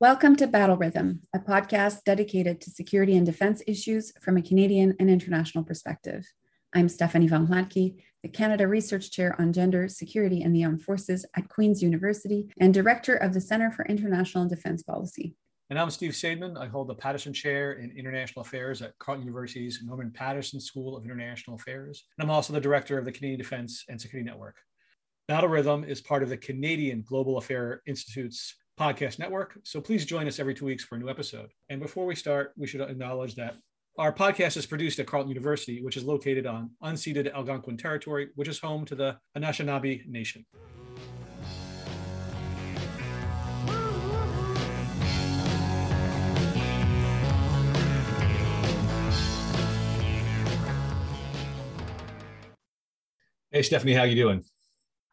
[0.00, 4.96] Welcome to Battle Rhythm, a podcast dedicated to security and defense issues from a Canadian
[4.98, 6.26] and international perspective.
[6.74, 11.26] I'm Stephanie von Hlatky, the Canada Research Chair on Gender, Security, and the Armed Forces
[11.36, 15.34] at Queen's University and Director of the Center for International and Defense Policy.
[15.68, 16.58] And I'm Steve Saideman.
[16.58, 21.04] I hold the Paterson Chair in International Affairs at Carleton University's Norman Paterson School of
[21.04, 22.06] International Affairs.
[22.16, 24.56] And I'm also the Director of the Canadian Defense and Security Network.
[25.28, 29.58] Battle Rhythm is part of the Canadian Global Affair Institute's podcast network.
[29.62, 31.50] So please join us every two weeks for a new episode.
[31.68, 33.56] And before we start, we should acknowledge that
[33.98, 38.48] our podcast is produced at Carleton University, which is located on unceded Algonquin territory, which
[38.48, 40.46] is home to the Anishinaabe Nation.
[53.50, 54.42] Hey Stephanie, how you doing?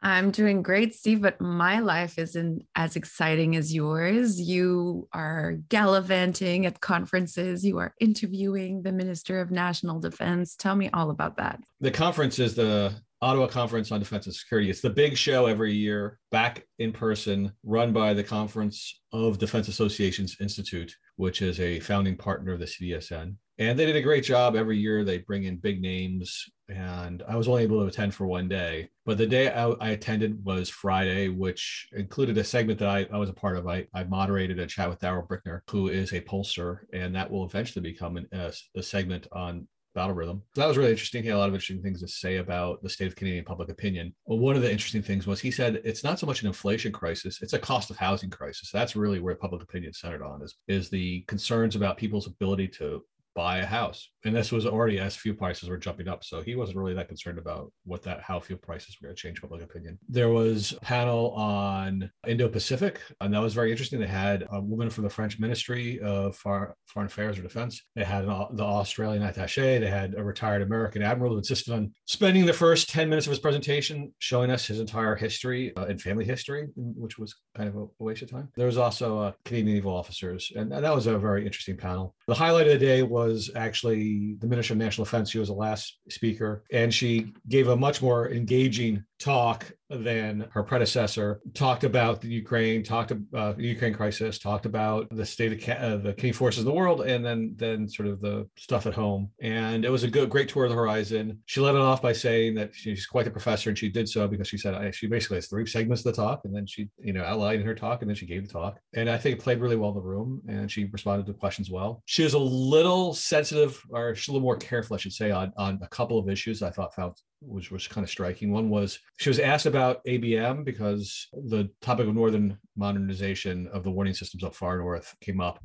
[0.00, 4.40] I'm doing great, Steve, but my life isn't as exciting as yours.
[4.40, 10.54] You are gallivanting at conferences, you are interviewing the Minister of National Defense.
[10.54, 11.60] Tell me all about that.
[11.80, 14.70] The conference is the Ottawa Conference on Defense and Security.
[14.70, 19.66] It's the big show every year, back in person, run by the Conference of Defense
[19.66, 23.34] Associations Institute, which is a founding partner of the CDSN.
[23.58, 25.02] And they did a great job every year.
[25.02, 28.90] They bring in big names, and I was only able to attend for one day.
[29.06, 33.16] But the day I, I attended was Friday, which included a segment that I, I
[33.16, 33.66] was a part of.
[33.66, 37.46] I, I moderated a chat with Darrell Bricker, who is a pollster, and that will
[37.46, 40.42] eventually become an, a, a segment on battle rhythm.
[40.54, 41.22] So that was really interesting.
[41.22, 43.68] He had a lot of interesting things to say about the state of Canadian public
[43.68, 44.14] opinion.
[44.26, 46.92] Well, one of the interesting things was he said it's not so much an inflation
[46.92, 48.70] crisis, it's a cost of housing crisis.
[48.70, 53.02] That's really where public opinion centered on is, is the concerns about people's ability to
[53.38, 54.10] buy a house.
[54.24, 56.24] And this was already as fuel prices were jumping up.
[56.24, 59.22] So he wasn't really that concerned about what that how fuel prices were going to
[59.22, 59.96] change public opinion.
[60.08, 64.00] There was a panel on Indo-Pacific, and that was very interesting.
[64.00, 67.80] They had a woman from the French Ministry of Foreign Affairs or Defense.
[67.94, 69.78] They had an, the Australian attaché.
[69.78, 73.30] They had a retired American admiral who insisted on spending the first 10 minutes of
[73.30, 77.76] his presentation showing us his entire history uh, and family history, which was kind of
[77.76, 78.48] a, a waste of time.
[78.56, 82.16] There was also uh, Canadian naval officers, and, and that was a very interesting panel.
[82.28, 85.30] The highlight of the day was actually the Minister of National Defense.
[85.30, 90.62] She was the last speaker, and she gave a much more engaging talk than her
[90.62, 91.40] predecessor.
[91.54, 95.96] Talked about the Ukraine, talked about the Ukraine crisis, talked about the state of uh,
[95.96, 99.30] the Canadian forces in the world, and then then sort of the stuff at home.
[99.40, 101.40] And it was a good, great tour of the horizon.
[101.46, 104.28] She led it off by saying that she's quite the professor, and she did so
[104.28, 107.12] because she said she basically has three segments of the talk, and then she you
[107.12, 108.78] know outlined in her talk, and then she gave the talk.
[108.94, 111.70] And I think it played really well in the room, and she responded to questions
[111.70, 112.02] well.
[112.06, 115.52] She was a little sensitive, or she's a little more careful, I should say, on
[115.56, 118.52] on a couple of issues I thought found which was kind of striking.
[118.52, 123.90] One was she was asked about ABM because the topic of northern modernization of the
[123.90, 125.62] warning systems up far north came up,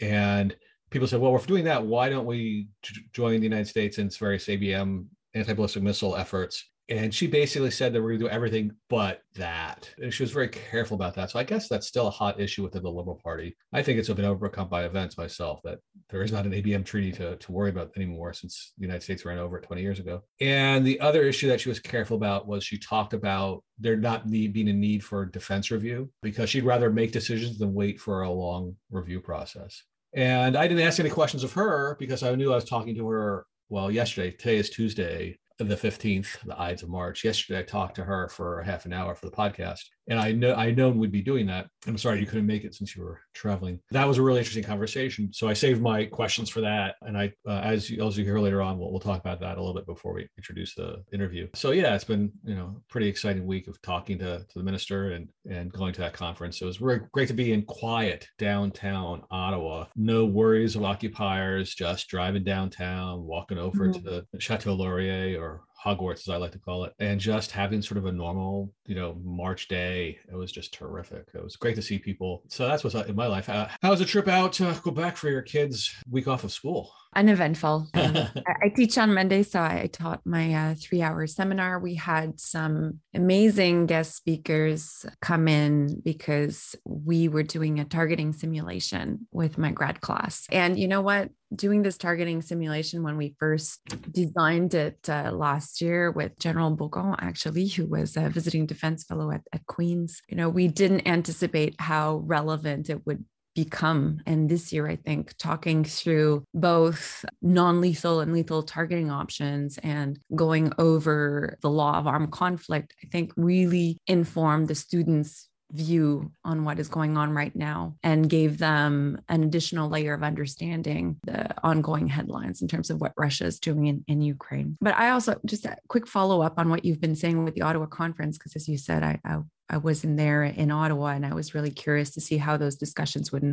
[0.00, 0.56] and
[0.90, 2.68] people said, "Well, if we're doing that, why don't we
[3.12, 7.92] join the United States in its various ABM anti-ballistic missile efforts?" And she basically said
[7.92, 9.90] that we're going to do everything but that.
[10.00, 11.30] And she was very careful about that.
[11.30, 13.56] So I guess that's still a hot issue within the Liberal Party.
[13.74, 17.12] I think it's been overcome by events myself that there is not an ABM treaty
[17.12, 20.22] to, to worry about anymore since the United States ran over it 20 years ago.
[20.40, 24.26] And the other issue that she was careful about was she talked about there not
[24.26, 28.22] need, being a need for defense review because she'd rather make decisions than wait for
[28.22, 29.82] a long review process.
[30.14, 33.08] And I didn't ask any questions of her because I knew I was talking to
[33.08, 34.30] her well yesterday.
[34.30, 37.24] Today is Tuesday the 15th, the Ides of March.
[37.24, 40.54] Yesterday, I talked to her for half an hour for the podcast, and I know
[40.54, 41.68] I known we'd be doing that.
[41.86, 43.80] I'm sorry you couldn't make it since you were traveling.
[43.90, 45.32] That was a really interesting conversation.
[45.32, 48.38] So I saved my questions for that, and I, uh, as you, as you hear
[48.38, 51.48] later on, we'll, we'll talk about that a little bit before we introduce the interview.
[51.54, 55.12] So yeah, it's been you know pretty exciting week of talking to to the minister
[55.12, 56.58] and and going to that conference.
[56.58, 59.86] So it was really great to be in quiet downtown Ottawa.
[59.96, 64.04] No worries of occupiers, just driving downtown, walking over mm-hmm.
[64.04, 67.82] to the Chateau Laurier or Hogwarts, as I like to call it, and just having
[67.82, 70.18] sort of a normal, you know, March day.
[70.30, 71.28] It was just terrific.
[71.34, 72.42] It was great to see people.
[72.48, 73.46] So that's what's in my life.
[73.46, 76.92] How, how was the trip out to Quebec for your kids' week off of school?
[77.14, 77.88] Uneventful.
[77.94, 81.78] I teach on Monday, so I taught my uh, three hour seminar.
[81.78, 89.26] We had some amazing guest speakers come in because we were doing a targeting simulation
[89.32, 90.46] with my grad class.
[90.50, 91.30] And you know what?
[91.54, 97.16] Doing this targeting simulation when we first designed it uh, last year with General Baugon,
[97.20, 101.80] actually, who was a visiting defense fellow at, at Queen's, you know, we didn't anticipate
[101.80, 103.24] how relevant it would
[103.64, 104.20] become.
[104.24, 110.18] And this year, I think talking through both non lethal and lethal targeting options and
[110.34, 116.64] going over the law of armed conflict, I think really informed the students view on
[116.64, 121.52] what is going on right now and gave them an additional layer of understanding the
[121.62, 124.78] ongoing headlines in terms of what Russia is doing in, in Ukraine.
[124.80, 127.62] But I also just a quick follow up on what you've been saying with the
[127.62, 129.38] Ottawa conference, because as you said, I, I
[129.70, 132.76] I was in there in Ottawa, and I was really curious to see how those
[132.76, 133.44] discussions would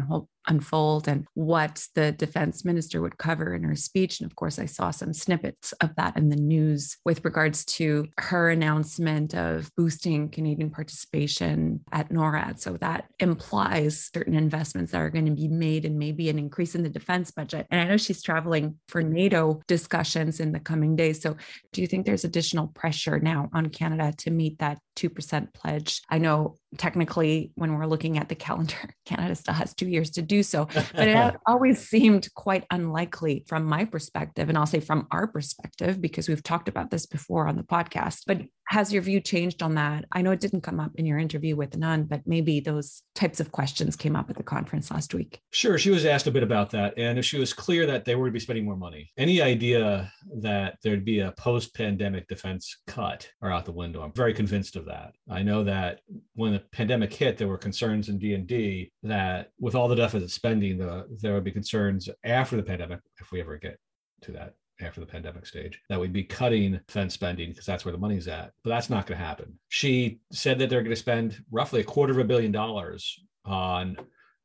[0.48, 4.20] unfold and what the defense minister would cover in her speech.
[4.20, 8.08] And of course, I saw some snippets of that in the news with regards to
[8.18, 12.60] her announcement of boosting Canadian participation at NORAD.
[12.60, 16.76] So that implies certain investments that are going to be made and maybe an increase
[16.76, 17.68] in the defense budget.
[17.72, 21.22] And I know she's traveling for NATO discussions in the coming days.
[21.22, 21.36] So
[21.74, 26.18] do you think there's additional pressure now on Canada to meet that 2% pledge I
[26.20, 28.76] know technically when we're looking at the calendar
[29.06, 30.66] canada still has two years to do so
[30.96, 36.02] but it always seemed quite unlikely from my perspective and i'll say from our perspective
[36.02, 38.24] because we've talked about this before on the podcast.
[38.28, 40.06] But has your view changed on that?
[40.12, 43.40] I know it didn't come up in your interview with nunn but maybe those types
[43.40, 45.40] of questions came up at the conference last week.
[45.52, 48.16] Sure she was asked a bit about that and if she was clear that they
[48.16, 49.12] were to be spending more money.
[49.18, 54.02] Any idea that there'd be a post-pandemic defense cut are out the window?
[54.02, 55.14] I'm very convinced of that.
[55.30, 56.00] I know that
[56.34, 60.78] when the pandemic hit, there were concerns in DND that with all the deficit spending,
[60.78, 63.80] the, there would be concerns after the pandemic, if we ever get
[64.22, 67.92] to that after the pandemic stage, that we'd be cutting defense spending because that's where
[67.92, 68.52] the money's at.
[68.64, 69.58] But that's not going to happen.
[69.70, 73.98] She said that they're going to spend roughly a quarter of a billion dollars on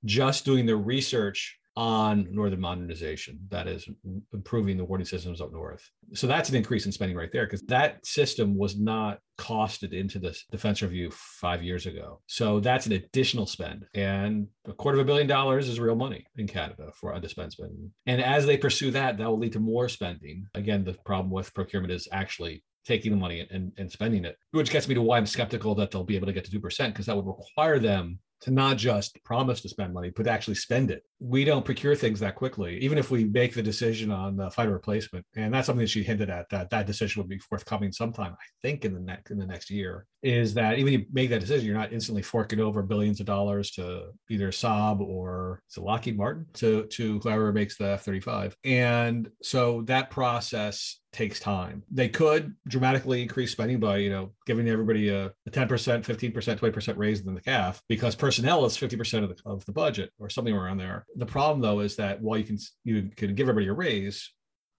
[0.05, 3.89] just doing the research on northern modernization that is
[4.33, 5.89] improving the warning systems up north.
[6.15, 10.19] So that's an increase in spending right there because that system was not costed into
[10.19, 12.21] the defense review five years ago.
[12.27, 16.27] So that's an additional spend and a quarter of a billion dollars is real money
[16.37, 17.91] in canada for undispense spending.
[18.07, 20.47] And as they pursue that that will lead to more spending.
[20.55, 24.71] Again the problem with procurement is actually taking the money and, and spending it, which
[24.71, 27.07] gets me to why I'm skeptical that they'll be able to get to 2%, because
[27.07, 31.05] that would require them to not just promise to spend money, but actually spend it.
[31.21, 34.73] We don't procure things that quickly, even if we make the decision on the fighter
[34.73, 35.25] replacement.
[35.37, 38.47] And that's something that she hinted at that that decision would be forthcoming sometime, I
[38.63, 40.07] think, in the next in the next year.
[40.23, 43.71] Is that even you make that decision, you're not instantly forking over billions of dollars
[43.73, 48.55] to either Saab or to Lockheed Martin to to whoever makes the F-35.
[48.65, 51.83] And so that process takes time.
[51.91, 56.97] They could dramatically increase spending by, you know, giving everybody a, a 10%, 15%, 20%
[56.97, 60.55] raise in the CAF because personnel is 50% of the, of the budget or something
[60.55, 61.05] around there.
[61.17, 64.33] The problem though is that while you can you can give everybody a raise,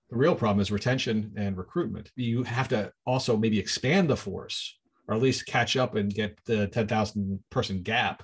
[0.10, 2.12] the real problem is retention and recruitment.
[2.16, 6.38] You have to also maybe expand the force or at least catch up and get
[6.46, 8.24] the 10,000 person gap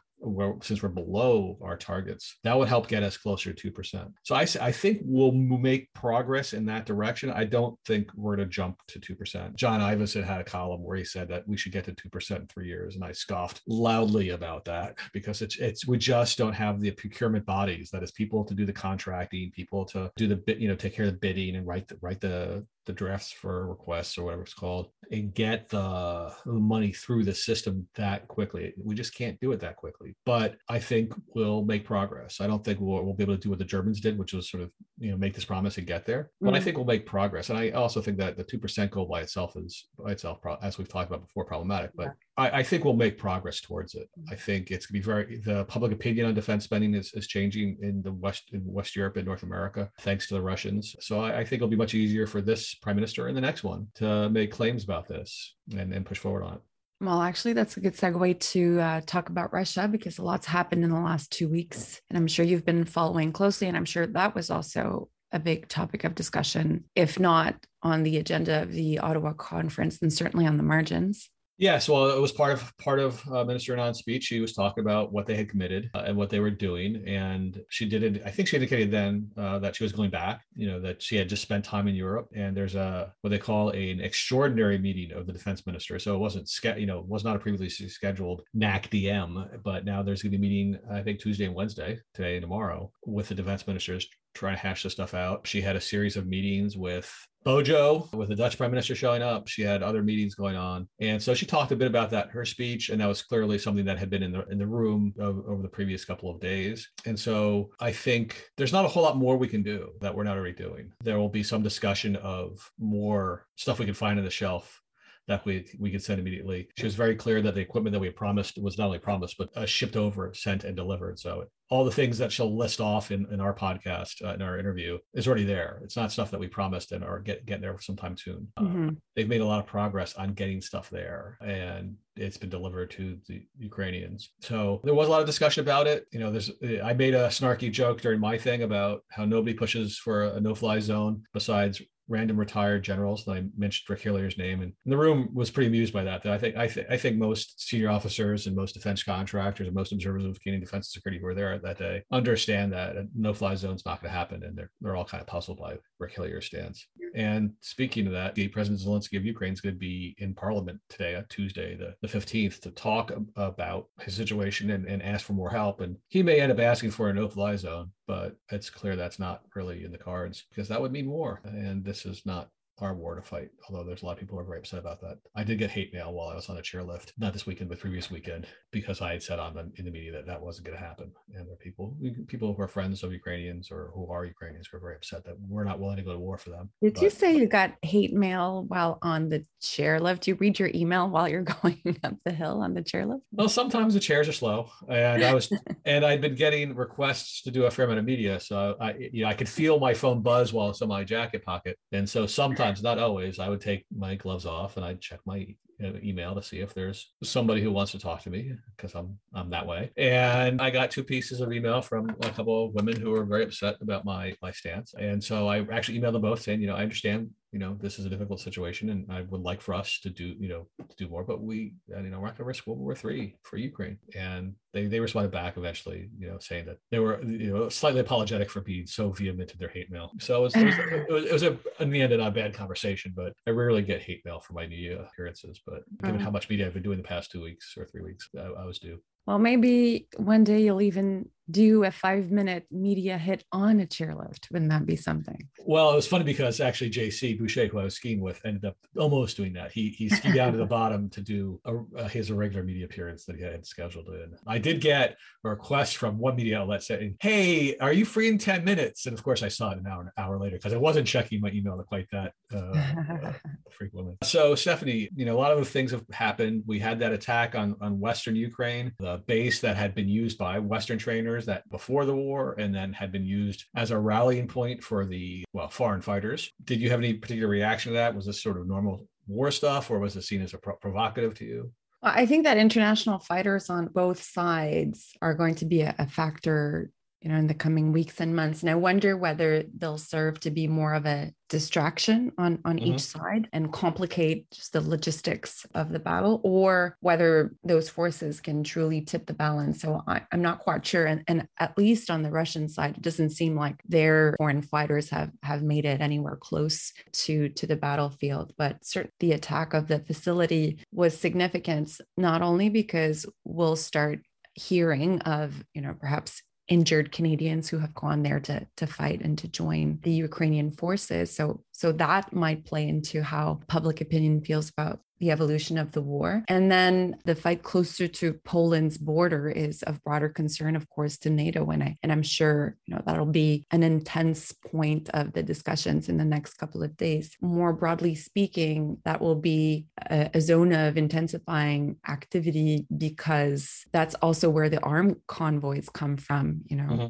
[0.62, 4.12] since we're below our targets, that would help get us closer to 2%.
[4.24, 7.30] So I, I think we'll make progress in that direction.
[7.30, 9.56] I don't think we're going to jump to 2%.
[9.56, 12.48] John Ivison had a column where he said that we should get to 2% in
[12.48, 12.96] three years.
[12.96, 17.46] And I scoffed loudly about that because it's, it's, we just don't have the procurement
[17.46, 20.76] bodies, that is people to do the contracting, people to do the bit, you know,
[20.76, 24.24] take care of the bidding and write the, write the, the drafts for requests or
[24.24, 28.74] whatever it's called and get the money through the system that quickly.
[28.84, 30.16] We just can't do it that quickly.
[30.26, 32.42] But I think we'll make progress.
[32.42, 34.50] I don't think we'll, we'll be able to do what the Germans did, which was
[34.50, 36.32] sort of you know make this promise and get there.
[36.42, 36.56] But mm-hmm.
[36.56, 37.50] I think we'll make progress.
[37.50, 40.78] And I also think that the two percent goal by itself is by itself, as
[40.78, 41.92] we've talked about before, problematic.
[41.96, 44.10] But I, I, think we'll make progress towards it.
[44.30, 47.28] I think it's going to be very the public opinion on defense spending is, is
[47.28, 50.96] changing in the West in West Europe and North America thanks to the Russians.
[51.00, 53.64] So I, I think it'll be much easier for this prime minister and the next
[53.64, 56.62] one to make claims about this and, and push forward on it.
[57.00, 60.84] Well, actually, that's a good segue to uh, talk about Russia because a lot's happened
[60.84, 62.02] in the last two weeks.
[62.10, 63.68] And I'm sure you've been following closely.
[63.68, 68.18] And I'm sure that was also a big topic of discussion, if not on the
[68.18, 71.30] agenda of the Ottawa conference, then certainly on the margins.
[71.60, 74.26] Yes, well, it was part of part of uh, Minister Anand's speech.
[74.26, 77.60] She was talking about what they had committed uh, and what they were doing, and
[77.70, 78.22] she did it.
[78.24, 80.44] I think she indicated then uh, that she was going back.
[80.56, 83.40] You know that she had just spent time in Europe, and there's a what they
[83.40, 85.98] call a, an extraordinary meeting of the defense minister.
[85.98, 86.48] So it wasn't
[86.80, 90.50] you know was not a previously scheduled NACDM, but now there's going to be a
[90.50, 90.80] meeting.
[90.92, 94.84] I think Tuesday and Wednesday, today and tomorrow, with the defense ministers trying to hash
[94.84, 95.48] this stuff out.
[95.48, 97.12] She had a series of meetings with
[97.44, 99.48] Bojo, with the Dutch prime minister showing up.
[99.48, 100.88] She had other meetings going on.
[101.00, 102.90] And so she talked a bit about that her speech.
[102.90, 105.62] And that was clearly something that had been in the in the room of, over
[105.62, 106.90] the previous couple of days.
[107.06, 110.24] And so I think there's not a whole lot more we can do that we're
[110.24, 110.92] not already doing.
[111.04, 114.82] There will be some discussion of more stuff we can find on the shelf
[115.28, 116.68] that we we could send immediately.
[116.78, 119.56] She was very clear that the equipment that we promised was not only promised but
[119.56, 121.20] uh, shipped over, sent, and delivered.
[121.20, 124.58] So all the things that she'll list off in, in our podcast uh, in our
[124.58, 125.82] interview is already there.
[125.84, 128.48] It's not stuff that we promised and are get getting there sometime soon.
[128.58, 128.90] Uh, mm-hmm.
[129.16, 133.18] they've made a lot of progress on getting stuff there, and it's been delivered to
[133.28, 134.32] the Ukrainians.
[134.42, 136.06] So there was a lot of discussion about it.
[136.12, 136.52] You know, there's
[136.84, 140.80] I made a snarky joke during my thing about how nobody pushes for a no-fly
[140.80, 143.28] zone besides random retired generals.
[143.28, 146.24] And I mentioned Rick Hillier's name, and the room was pretty amused by that.
[146.24, 149.76] That I think I, th- I think most senior officers and most defense contractors and
[149.76, 153.08] most observers of Canadian defense and security who were there that day understand that a
[153.16, 155.78] no-fly zone is not going to happen, and they're they're all kind of puzzled by
[156.00, 156.88] Rick Hillier's stance.
[157.16, 160.80] And speaking of that, the President Zelensky of Ukraine is going to be in Parliament
[160.90, 165.34] today, on Tuesday, the, the 15th, to talk about his situation and, and ask for
[165.34, 165.82] more help.
[165.82, 169.42] And he may end up asking for a no-fly zone, but it's clear that's not
[169.56, 171.42] really in the cards because that would mean war.
[171.44, 172.50] And is not
[172.80, 173.50] our war to fight.
[173.68, 175.18] Although there's a lot of people who are very upset about that.
[175.36, 177.80] I did get hate mail while I was on a chairlift, not this weekend, but
[177.80, 180.78] previous weekend, because I had said on the, in the media that that wasn't going
[180.78, 181.12] to happen.
[181.34, 181.96] And there are people,
[182.28, 185.36] people who are friends of Ukrainians or who are Ukrainians who are very upset that
[185.40, 186.70] we're not willing to go to war for them.
[186.82, 190.22] Did but, you say you got hate mail while on the chairlift?
[190.22, 193.22] Do you read your email while you're going up the hill on the chairlift?
[193.32, 195.52] Well, sometimes the chairs are slow, and I was,
[195.86, 199.24] and I'd been getting requests to do a fair amount of media, so I, you
[199.24, 202.28] know, I could feel my phone buzz while it's in my jacket pocket, and so
[202.28, 205.48] sometimes sometimes, not always, I would take my gloves off and I'd check my
[205.80, 209.50] email to see if there's somebody who wants to talk to me because I'm I'm
[209.52, 209.92] that way.
[209.96, 213.44] And I got two pieces of email from a couple of women who were very
[213.44, 214.96] upset about my my stance.
[215.00, 217.98] And so I actually emailed them both saying, you know, I understand you know this
[217.98, 220.96] is a difficult situation and i would like for us to do you know to
[220.96, 223.36] do more but we uh, you know we're not going to risk world war three
[223.42, 223.98] for ukraine.
[224.16, 228.02] And they they responded back eventually you know saying that they were you know slightly
[228.02, 230.12] apologetic for being so vehement in their hate mail.
[230.20, 232.32] So it was, it was, it was, it was a, in the end not a
[232.32, 236.30] bad conversation but i rarely get hate mail for my media appearances but given how
[236.30, 238.78] much media i've been doing the past two weeks or three weeks i, I was
[238.78, 239.00] due.
[239.26, 244.52] Well, maybe one day you'll even do a five minute media hit on a chairlift.
[244.52, 245.48] Wouldn't that be something?
[245.66, 248.76] Well, it was funny because actually JC Boucher, who I was skiing with, ended up
[248.98, 249.72] almost doing that.
[249.72, 253.26] He he skied down to the bottom to do a, uh, his irregular media appearance
[253.26, 254.36] that he had scheduled in.
[254.46, 258.38] I did get a request from one media outlet saying, "Hey, are you free in
[258.38, 260.78] ten minutes?" And of course, I saw it an hour an hour later because I
[260.78, 263.34] wasn't checking my email quite that uh, uh,
[263.72, 264.16] frequently.
[264.24, 266.64] So, Stephanie, you know, a lot of things have happened.
[266.66, 270.60] We had that attack on on Western Ukraine, the base that had been used by
[270.60, 274.84] Western trainers that before the war and then had been used as a rallying point
[274.84, 276.52] for the well foreign fighters.
[276.64, 278.16] Did you have any particular reaction to that?
[278.16, 281.36] Was this sort of normal war stuff, or was it seen as a pro- provocative
[281.36, 281.72] to you?
[282.02, 286.92] I think that international fighters on both sides are going to be a, a factor
[287.22, 288.62] you know in the coming weeks and months.
[288.62, 292.94] And i wonder whether they'll serve to be more of a distraction on on mm-hmm.
[292.94, 298.64] each side and complicate just the logistics of the battle or whether those forces can
[298.64, 299.82] truly tip the balance.
[299.82, 301.06] So I, am not quite sure.
[301.06, 305.10] And, and at least on the russian side it doesn't seem like their foreign fighters
[305.10, 308.54] have have made it anywhere close to to the battlefield.
[308.58, 314.20] But certainly the attack of the facility was significant not only because we'll start
[314.58, 319.38] hearing of you know perhaps injured Canadians who have gone there to, to fight and
[319.38, 321.34] to join the Ukrainian forces.
[321.34, 326.02] So, so that might play into how public opinion feels about the evolution of the
[326.02, 326.44] war.
[326.48, 331.30] And then the fight closer to Poland's border is of broader concern, of course, to
[331.30, 331.70] NATO.
[331.70, 336.10] And I and I'm sure you know that'll be an intense point of the discussions
[336.10, 337.36] in the next couple of days.
[337.42, 344.50] More broadly speaking, that will be a, a zone of intensifying activity because that's also
[344.50, 346.62] where the armed convoys come from.
[346.66, 347.08] You know, mm-hmm.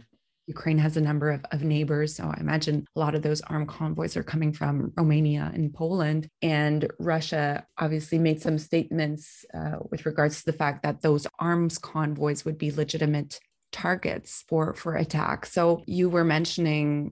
[0.47, 2.15] Ukraine has a number of, of neighbors.
[2.15, 6.29] So I imagine a lot of those armed convoys are coming from Romania and Poland.
[6.41, 11.77] And Russia obviously made some statements uh, with regards to the fact that those arms
[11.77, 13.39] convoys would be legitimate
[13.71, 15.45] targets for for attack.
[15.45, 17.11] So you were mentioning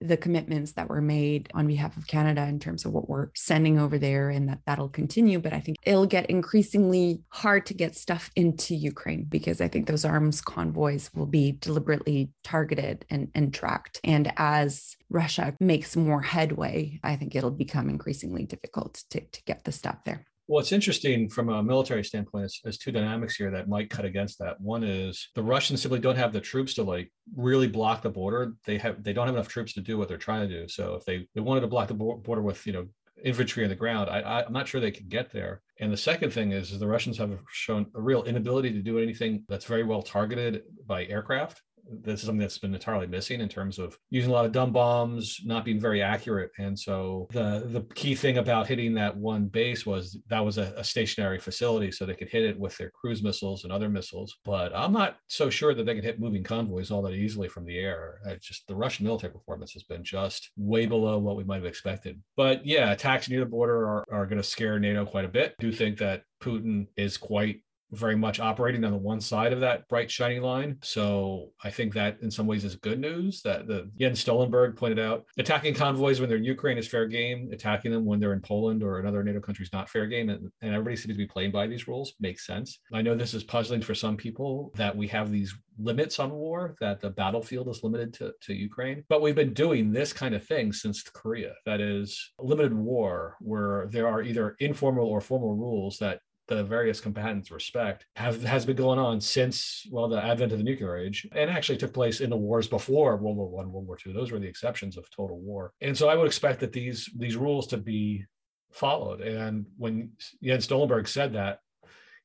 [0.00, 3.78] the commitments that were made on behalf of Canada in terms of what we're sending
[3.78, 5.38] over there and that that'll continue.
[5.38, 9.86] But I think it'll get increasingly hard to get stuff into Ukraine because I think
[9.86, 14.00] those arms convoys will be deliberately targeted and, and tracked.
[14.04, 19.64] And as Russia makes more headway, I think it'll become increasingly difficult to, to get
[19.64, 20.24] the stuff there.
[20.48, 22.50] Well, it's interesting from a military standpoint.
[22.64, 24.58] There's, two dynamics here that might cut against that.
[24.62, 28.54] One is the Russians simply don't have the troops to like really block the border.
[28.64, 30.66] They have they don't have enough troops to do what they're trying to do.
[30.66, 32.86] So if they, they wanted to block the border with you know
[33.22, 35.60] infantry on the ground, I, I, am not sure they can get there.
[35.80, 38.98] And the second thing is, is the Russians have shown a real inability to do
[38.98, 43.48] anything that's very well targeted by aircraft this is something that's been entirely missing in
[43.48, 46.50] terms of using a lot of dumb bombs, not being very accurate.
[46.58, 50.72] And so the the key thing about hitting that one base was that was a,
[50.76, 54.36] a stationary facility, so they could hit it with their cruise missiles and other missiles.
[54.44, 57.64] But I'm not so sure that they can hit moving convoys all that easily from
[57.64, 58.20] the air.
[58.26, 61.64] It's just the Russian military performance has been just way below what we might have
[61.64, 62.20] expected.
[62.36, 65.54] But yeah, attacks near the border are, are going to scare NATO quite a bit.
[65.58, 69.60] I do think that Putin is quite very much operating on the one side of
[69.60, 70.78] that bright shiny line.
[70.82, 74.98] So I think that in some ways is good news that the Jens Stoltenberg pointed
[74.98, 78.40] out attacking convoys when they're in Ukraine is fair game, attacking them when they're in
[78.40, 80.28] Poland or another NATO country is not fair game.
[80.28, 82.14] And, and everybody seems to be playing by these rules.
[82.20, 82.80] Makes sense.
[82.92, 86.74] I know this is puzzling for some people that we have these limits on war,
[86.80, 89.04] that the battlefield is limited to, to Ukraine.
[89.08, 91.54] But we've been doing this kind of thing since Korea.
[91.66, 97.00] That is limited war, where there are either informal or formal rules that the various
[97.00, 101.28] combatants respect have has been going on since well the advent of the nuclear age
[101.32, 104.12] and actually took place in the wars before world war one world war two.
[104.12, 105.72] Those were the exceptions of total war.
[105.80, 108.24] And so i would expect that these these rules to be
[108.72, 109.20] followed.
[109.20, 110.10] And when
[110.42, 111.60] jens stoltenberg said that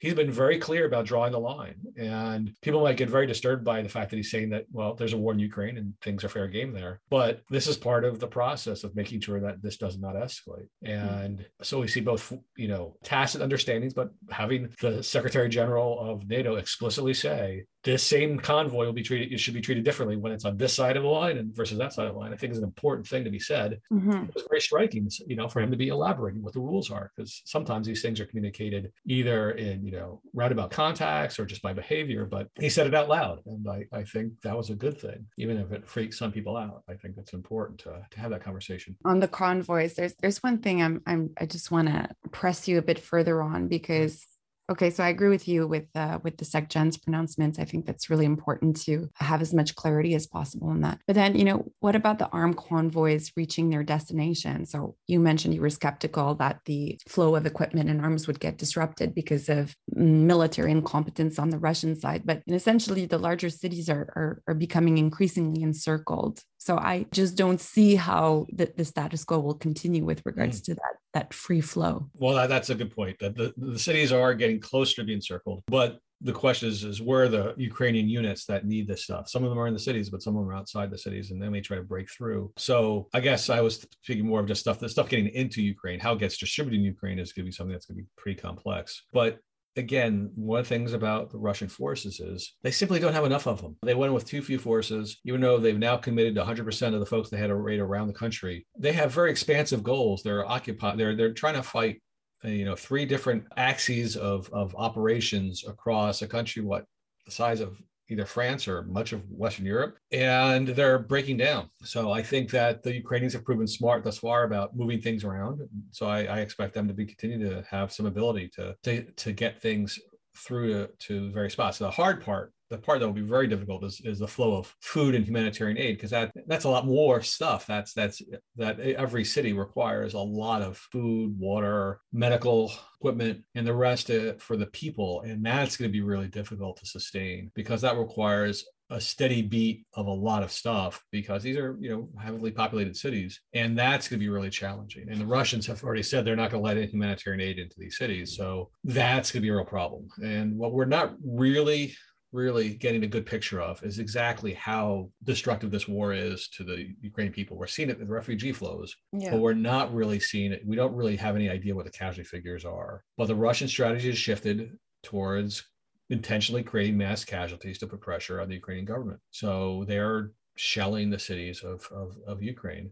[0.04, 1.76] he's been very clear about drawing the line.
[1.98, 5.14] And people might get very disturbed by the fact that he's saying that, well, there's
[5.14, 7.00] a war in Ukraine and things are fair game there.
[7.10, 10.68] But this is part of the process of making sure that this does not escalate.
[10.84, 11.64] And mm-hmm.
[11.64, 16.58] so we see both, you know, tacit understandings, but having the Secretary General of NATO
[16.58, 20.46] explicitly say this same convoy will be treated it should be treated differently when it's
[20.46, 22.52] on this side of the line and versus that side of the line i think
[22.52, 24.26] is an important thing to be said mm-hmm.
[24.36, 27.42] it's very striking you know for him to be elaborating what the rules are because
[27.46, 31.74] sometimes these things are communicated either in you know write about contacts or just by
[31.74, 33.40] behavior but he said it out loud.
[33.46, 35.26] And i, I think that was a good thing.
[35.38, 38.44] Even if it freaks some people out i think it's important to, to have that
[38.44, 38.96] conversation.
[39.06, 42.78] On the convoys there's there's one thing i'm, I'm i just want to press you
[42.78, 44.26] a bit further on because
[44.72, 47.60] Okay, so I agree with you with uh, with the SecGen's pronouncements.
[47.60, 51.00] I think that's really important to have as much clarity as possible in that.
[51.06, 54.66] But then, you know, what about the armed convoys reaching their destination?
[54.66, 58.58] So you mentioned you were skeptical that the flow of equipment and arms would get
[58.58, 62.22] disrupted because of military incompetence on the Russian side.
[62.26, 67.60] But essentially, the larger cities are, are, are becoming increasingly encircled so I just don't
[67.60, 70.66] see how the, the status quo will continue with regards mm.
[70.66, 72.10] to that that free flow.
[72.16, 73.20] Well, that, that's a good point.
[73.20, 77.02] That the, the cities are getting closer to being circled, but the question is, is
[77.02, 79.30] where are the Ukrainian units that need this stuff?
[79.30, 81.32] Some of them are in the cities, but some of them are outside the cities,
[81.32, 82.52] and they try to break through.
[82.58, 86.00] So I guess I was speaking more of just stuff, the stuff getting into Ukraine,
[86.00, 88.10] how it gets distributed in Ukraine is going to be something that's going to be
[88.16, 89.04] pretty complex.
[89.12, 89.40] But
[89.76, 93.48] again, one of the things about the Russian forces is they simply don't have enough
[93.48, 93.76] of them.
[93.84, 97.30] They went with too few forces, even though they've now committed 100% of the folks
[97.30, 98.66] they had raid around the country.
[98.78, 100.24] They have very expansive goals.
[100.24, 100.98] They're occupied.
[100.98, 102.02] They're they're trying to fight,
[102.46, 106.86] uh, you know, three different axes of of operations across a country what
[107.26, 111.70] the size of either France or much of Western Europe, and they're breaking down.
[111.84, 115.62] So I think that the Ukrainians have proven smart thus far about moving things around.
[115.92, 119.32] So I, I expect them to be continue to have some ability to to, to
[119.32, 120.00] get things
[120.36, 121.78] through to, to various spots.
[121.78, 124.58] So the hard part the part that will be very difficult is, is the flow
[124.58, 127.68] of food and humanitarian aid because that that's a lot more stuff.
[127.68, 128.22] That's that's
[128.56, 134.34] that every city requires a lot of food water medical equipment and the rest uh,
[134.40, 138.66] for the people and that's going to be really difficult to sustain because that requires
[138.90, 142.96] a steady beat of a lot of stuff because these are you know heavily populated
[142.96, 145.10] cities and that's going to be really challenging.
[145.10, 147.76] And the russians have already said they're not going to let any humanitarian aid into
[147.78, 150.08] these cities so that's going to be a real problem.
[150.24, 151.94] And what we're not really
[152.34, 156.88] really getting a good picture of is exactly how destructive this war is to the
[157.02, 157.58] Ukrainian people.
[157.58, 159.32] We're seeing it in refugee flows, yeah.
[159.32, 160.64] but we're not really seeing it.
[160.66, 163.04] We don't really have any idea what the casualty figures are.
[163.18, 165.64] But the Russian strategy has shifted towards
[166.10, 169.20] intentionally creating mass casualties to put pressure on the Ukrainian government.
[169.32, 172.92] So they're shelling the cities of, of, of Ukraine,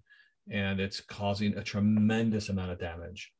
[0.51, 3.31] and it's causing a tremendous amount of damage.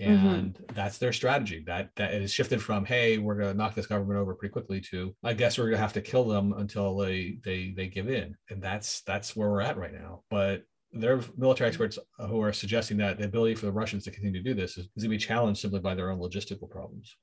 [0.00, 0.26] Mm-hmm.
[0.28, 0.74] and mm-hmm.
[0.74, 3.86] that's their strategy that that it has shifted from hey we're going to knock this
[3.86, 6.96] government over pretty quickly to i guess we're going to have to kill them until
[6.96, 11.16] they they they give in and that's that's where we're at right now but there
[11.16, 14.48] are military experts who are suggesting that the ability for the russians to continue to
[14.48, 17.16] do this is, is going to be challenged simply by their own logistical problems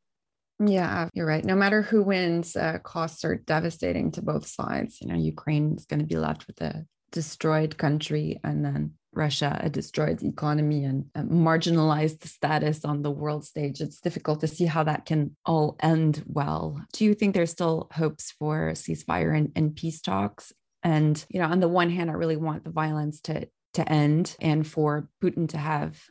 [0.58, 1.44] yeah, you're right.
[1.44, 5.00] No matter who wins, uh, costs are devastating to both sides.
[5.02, 9.60] You know, Ukraine is going to be left with a destroyed country, and then Russia
[9.64, 13.82] a destroyed economy and marginalized status on the world stage.
[13.82, 16.82] It's difficult to see how that can all end well.
[16.94, 20.54] Do you think there's still hopes for ceasefire and, and peace talks?
[20.84, 24.38] And you know, on the one hand, I really want the violence to to end
[24.40, 26.02] and for Putin to have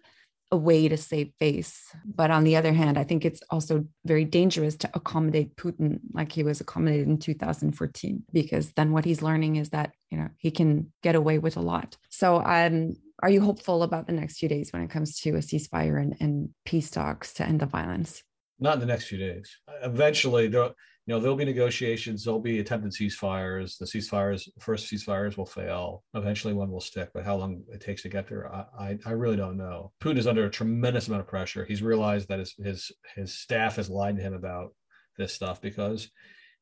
[0.51, 1.83] a way to save face.
[2.05, 6.33] But on the other hand, I think it's also very dangerous to accommodate Putin like
[6.33, 10.51] he was accommodated in 2014, because then what he's learning is that, you know, he
[10.51, 11.97] can get away with a lot.
[12.11, 15.39] So um, are you hopeful about the next few days when it comes to a
[15.39, 18.23] ceasefire and, and peace talks to end the violence?
[18.61, 19.57] Not in the next few days.
[19.83, 20.71] Eventually, there
[21.07, 23.79] you know there'll be negotiations there'll be attempted ceasefires.
[23.79, 26.03] The ceasefires first ceasefires will fail.
[26.15, 29.11] Eventually one will stick but how long it takes to get there i i, I
[29.11, 29.93] really don't know.
[30.03, 31.65] Putin is under a tremendous amount of pressure.
[31.65, 34.75] He's realized that his his his staff has lied to him about
[35.19, 36.11] this stuff because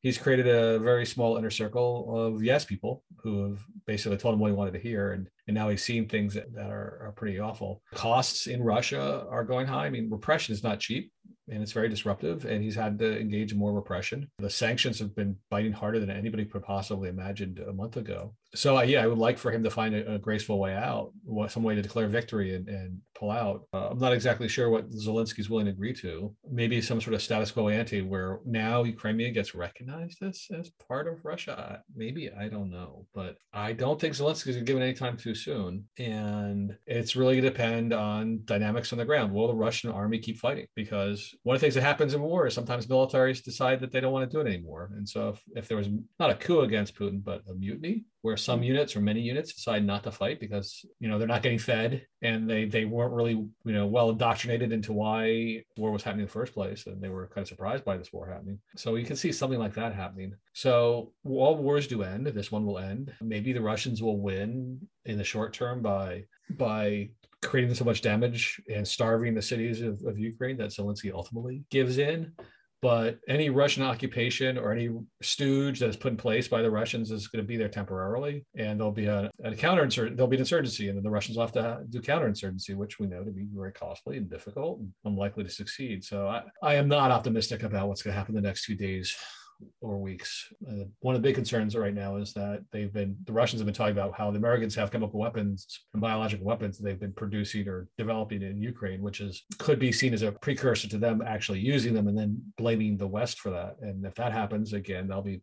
[0.00, 4.40] he's created a very small inner circle of yes people who have basically told him
[4.40, 7.14] what he wanted to hear and and now he's seen things that, that are, are
[7.16, 7.83] pretty awful.
[7.94, 9.87] Costs in russia are going high.
[9.87, 11.12] I mean repression is not cheap
[11.49, 12.45] and it's very disruptive.
[12.45, 14.29] And he's had to engage more repression.
[14.39, 18.35] The sanctions have been biting harder than anybody could possibly imagined a month ago.
[18.55, 21.13] So uh, yeah, I would like for him to find a, a graceful way out,
[21.49, 23.63] some way to declare victory and, and pull out.
[23.73, 26.35] Uh, I'm not exactly sure what Zelensky's willing to agree to.
[26.51, 31.09] Maybe some sort of status quo ante, where now Crimea gets recognized as as part
[31.09, 31.83] of Russia.
[31.95, 35.85] Maybe I don't know, but I don't think Zelensky's given any time too soon.
[35.99, 39.33] And it's really going to depend on dynamics on the ground.
[39.33, 40.67] Will the Russian army keep fighting?
[40.77, 41.12] Because
[41.42, 44.12] one of the things that happens in war is sometimes militaries decide that they don't
[44.12, 44.90] want to do it anymore.
[44.96, 48.37] And so if, if there was not a coup against Putin, but a mutiny, where
[48.37, 48.66] some mm.
[48.66, 52.07] units or many units decide not to fight because you know they're not getting fed
[52.22, 56.27] and they they weren't really you know well indoctrinated into why war was happening in
[56.27, 59.05] the first place and they were kind of surprised by this war happening so you
[59.05, 63.12] can see something like that happening so all wars do end this one will end
[63.20, 67.09] maybe the russians will win in the short term by by
[67.42, 71.98] creating so much damage and starving the cities of, of ukraine that zelensky ultimately gives
[71.98, 72.33] in
[72.83, 74.90] but any Russian occupation or any
[75.22, 78.44] stooge that is put in place by the Russians is going to be there temporarily,
[78.57, 80.16] and there'll be a, a counterinsurgency.
[80.16, 83.07] There'll be an insurgency, and then the Russians will have to do counterinsurgency, which we
[83.07, 86.02] know to be very costly and difficult and unlikely to succeed.
[86.02, 89.16] So I, I am not optimistic about what's going to happen the next few days
[89.81, 90.53] or weeks.
[90.68, 93.66] Uh, one of the big concerns right now is that they've been the Russians have
[93.66, 97.68] been talking about how the Americans have chemical weapons and biological weapons they've been producing
[97.68, 101.61] or developing in Ukraine, which is could be seen as a precursor to them actually
[101.61, 103.77] using them and then blaming the West for that.
[103.81, 105.42] And if that happens again, they'll be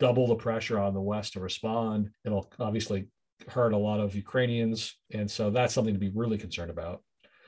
[0.00, 2.10] double the pressure on the West to respond.
[2.24, 3.08] It'll obviously
[3.48, 7.02] hurt a lot of Ukrainians, and so that's something to be really concerned about.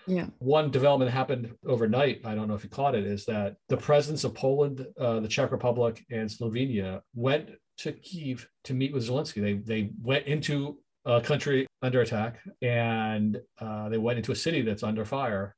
[0.07, 0.27] Yeah.
[0.38, 2.21] One development happened overnight.
[2.25, 3.07] I don't know if you caught it.
[3.07, 8.49] Is that the presidents of Poland, uh, the Czech Republic, and Slovenia went to Kiev
[8.64, 9.40] to meet with Zelensky.
[9.40, 14.62] They they went into a country under attack, and uh, they went into a city
[14.62, 15.55] that's under fire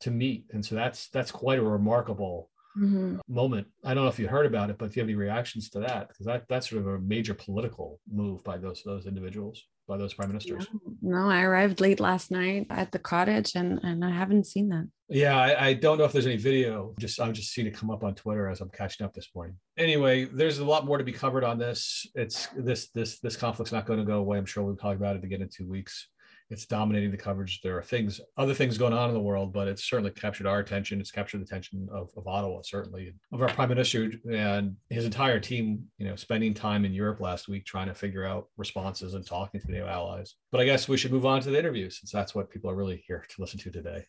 [0.00, 0.46] to meet.
[0.52, 3.18] And so that's that's quite a remarkable mm-hmm.
[3.28, 3.66] moment.
[3.84, 5.80] I don't know if you heard about it, but do you have any reactions to
[5.80, 6.08] that?
[6.08, 10.14] Because that that's sort of a major political move by those those individuals by those
[10.14, 10.68] prime ministers.
[11.02, 14.88] No, I arrived late last night at the cottage and, and I haven't seen that.
[15.08, 16.94] Yeah, I, I, don't know if there's any video.
[17.00, 19.56] Just I've just seen it come up on Twitter as I'm catching up this morning.
[19.76, 22.06] Anyway, there's a lot more to be covered on this.
[22.14, 24.38] It's this this this conflict's not going to go away.
[24.38, 26.06] I'm sure we'll talk about it again in two weeks
[26.50, 27.60] it's dominating the coverage.
[27.62, 30.58] There are things, other things going on in the world, but it's certainly captured our
[30.58, 31.00] attention.
[31.00, 35.38] It's captured the attention of, of Ottawa, certainly, of our prime minister and his entire
[35.38, 39.24] team, you know, spending time in Europe last week trying to figure out responses and
[39.24, 40.34] talking to the allies.
[40.50, 42.76] But I guess we should move on to the interview since that's what people are
[42.76, 44.04] really here to listen to today.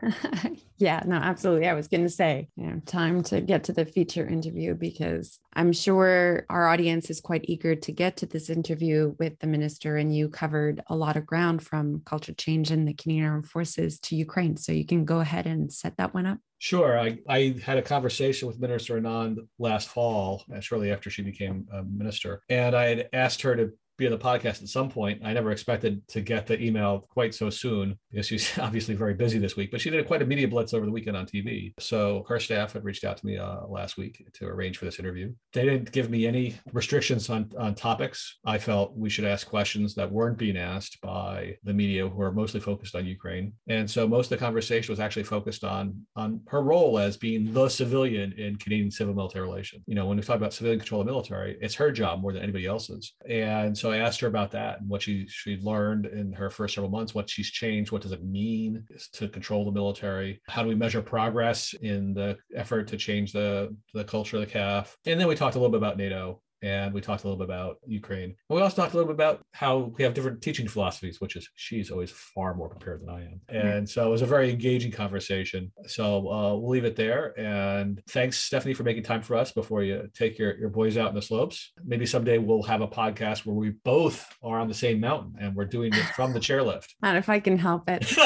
[0.78, 1.68] yeah, no, absolutely.
[1.68, 5.38] I was going to say, you know, time to get to the feature interview because
[5.54, 9.96] I'm sure our audience is quite eager to get to this interview with the minister.
[9.96, 14.00] And you covered a lot of ground from culture change in the Canadian Armed Forces
[14.00, 14.56] to Ukraine.
[14.56, 16.38] So you can go ahead and set that one up.
[16.58, 16.98] Sure.
[16.98, 21.66] I, I had a conversation with Minister Anand last fall, uh, shortly after she became
[21.72, 22.42] a minister.
[22.48, 25.22] And I had asked her to be on the podcast at some point.
[25.24, 29.38] I never expected to get the email quite so soon because she's obviously very busy
[29.38, 31.72] this week, but she did quite a media blitz over the weekend on TV.
[31.78, 34.98] So her staff had reached out to me uh, last week to arrange for this
[34.98, 35.32] interview.
[35.52, 38.38] They didn't give me any restrictions on, on topics.
[38.44, 42.32] I felt we should ask questions that weren't being asked by the media who are
[42.32, 43.52] mostly focused on Ukraine.
[43.68, 47.52] And so most of the conversation was actually focused on, on her role as being
[47.52, 49.82] the civilian in Canadian civil military relations.
[49.86, 52.32] You know, when we talk about civilian control of the military, it's her job more
[52.32, 53.12] than anybody else's.
[53.28, 56.76] And so I asked her about that and what she she learned in her first
[56.76, 60.68] several months, what she's changed, what does it mean to control the military, how do
[60.68, 65.18] we measure progress in the effort to change the the culture of the CAF, and
[65.18, 67.78] then we talked a little bit about NATO and we talked a little bit about
[67.86, 68.36] Ukraine.
[68.48, 71.36] And we also talked a little bit about how we have different teaching philosophies, which
[71.36, 73.40] is she's always far more prepared than I am.
[73.48, 75.72] And so it was a very engaging conversation.
[75.86, 77.38] So uh, we'll leave it there.
[77.38, 81.08] And thanks, Stephanie, for making time for us before you take your, your boys out
[81.08, 81.72] in the slopes.
[81.84, 85.54] Maybe someday we'll have a podcast where we both are on the same mountain and
[85.54, 86.88] we're doing it from the chairlift.
[87.02, 88.16] Not if I can help it.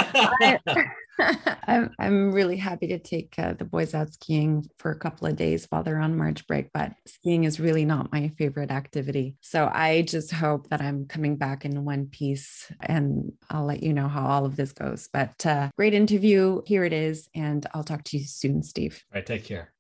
[1.67, 5.37] I'm, I'm really happy to take uh, the boys out skiing for a couple of
[5.37, 9.37] days while they're on March break, but skiing is really not my favorite activity.
[9.41, 13.93] So I just hope that I'm coming back in one piece and I'll let you
[13.93, 15.09] know how all of this goes.
[15.13, 16.63] But uh, great interview.
[16.67, 17.29] Here it is.
[17.35, 19.03] And I'll talk to you soon, Steve.
[19.13, 19.27] All right.
[19.27, 19.76] Take care.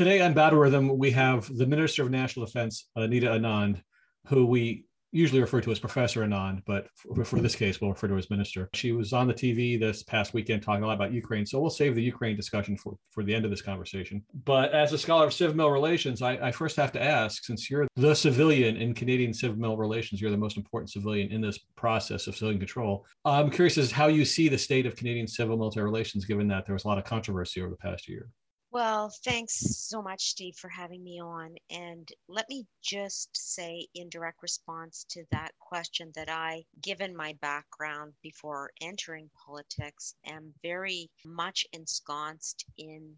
[0.00, 3.82] Today on Battle Rhythm, we have the Minister of National Defense, Anita Anand,
[4.28, 8.08] who we usually refer to as Professor Anand, but for, for, this case, we'll refer
[8.08, 8.70] to as Minister.
[8.72, 11.44] She was on the TV this past weekend talking a lot about Ukraine.
[11.44, 14.24] So we'll save the Ukraine discussion for, for the end of this conversation.
[14.46, 17.68] But as a scholar of civil mil relations, I, I first have to ask since
[17.68, 21.58] you're the civilian in Canadian civil mil relations, you're the most important civilian in this
[21.76, 23.04] process of civilian control.
[23.26, 26.64] I'm curious as how you see the state of Canadian civil military relations, given that
[26.64, 28.30] there was a lot of controversy over the past year.
[28.72, 31.56] Well, thanks so much, Steve, for having me on.
[31.70, 37.32] And let me just say, in direct response to that question, that I, given my
[37.40, 43.16] background before entering politics, am very much ensconced in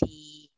[0.00, 0.48] the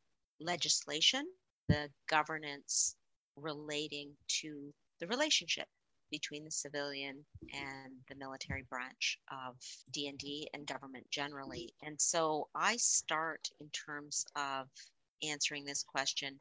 [0.41, 1.27] legislation,
[1.69, 2.97] the governance
[3.37, 5.69] relating to the relationship
[6.11, 9.57] between the civilian and the military branch of
[9.97, 11.73] DND and government generally.
[11.83, 14.69] And so I start in terms of
[15.23, 16.39] answering this question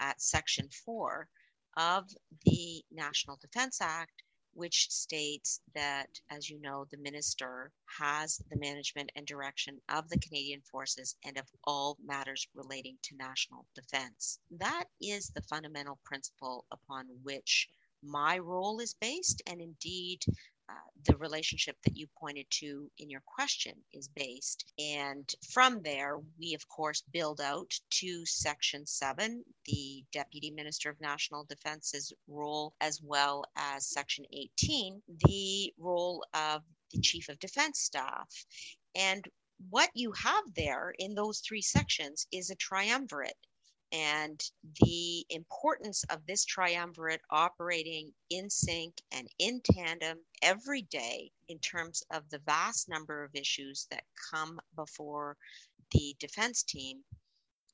[0.00, 1.28] at section 4
[1.76, 2.04] of
[2.44, 4.22] the National Defense Act
[4.54, 10.18] which states that, as you know, the minister has the management and direction of the
[10.18, 14.38] Canadian forces and of all matters relating to national defense.
[14.58, 17.68] That is the fundamental principle upon which
[18.04, 20.24] my role is based, and indeed,
[20.68, 20.72] uh,
[21.04, 24.64] the relationship that you pointed to in your question is based.
[24.78, 31.00] And from there, we of course build out to Section 7, the Deputy Minister of
[31.00, 36.62] National Defense's role, as well as Section 18, the role of
[36.92, 38.46] the Chief of Defense Staff.
[38.94, 39.28] And
[39.68, 43.36] what you have there in those three sections is a triumvirate
[43.94, 44.42] and
[44.80, 52.02] the importance of this triumvirate operating in sync and in tandem every day in terms
[52.10, 54.02] of the vast number of issues that
[54.32, 55.36] come before
[55.92, 56.98] the defense team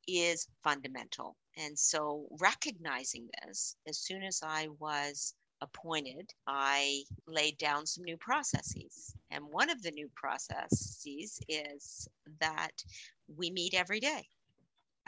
[0.07, 1.37] is fundamental.
[1.57, 8.17] And so, recognizing this, as soon as I was appointed, I laid down some new
[8.19, 9.15] processes.
[9.31, 12.09] And one of the new processes is
[12.41, 12.73] that
[13.37, 14.27] we meet every day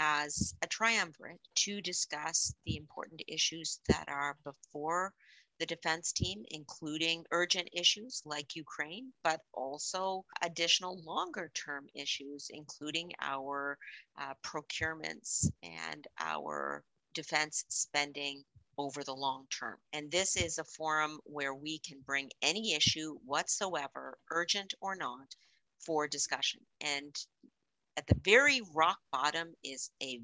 [0.02, 5.14] as a triumvirate to discuss the important issues that are before
[5.60, 13.12] the defense team, including urgent issues like Ukraine, but also additional longer term issues, including
[13.20, 13.78] our
[14.20, 16.82] uh, procurements and our
[17.14, 18.42] defense spending
[18.78, 19.76] over the long term.
[19.92, 25.36] And this is a forum where we can bring any issue whatsoever, urgent or not,
[25.78, 26.60] for discussion.
[26.80, 27.14] And
[27.96, 30.20] at the very rock bottom is a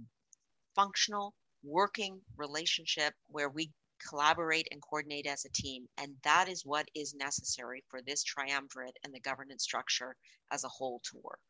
[0.74, 3.70] functional working relationship where we
[4.08, 5.86] collaborate and coordinate as a team.
[5.98, 10.14] And that is what is necessary for this triumvirate and the governance structure
[10.52, 11.40] as a whole to work.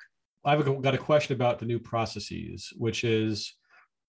[0.45, 3.55] I've got a question about the new processes, which is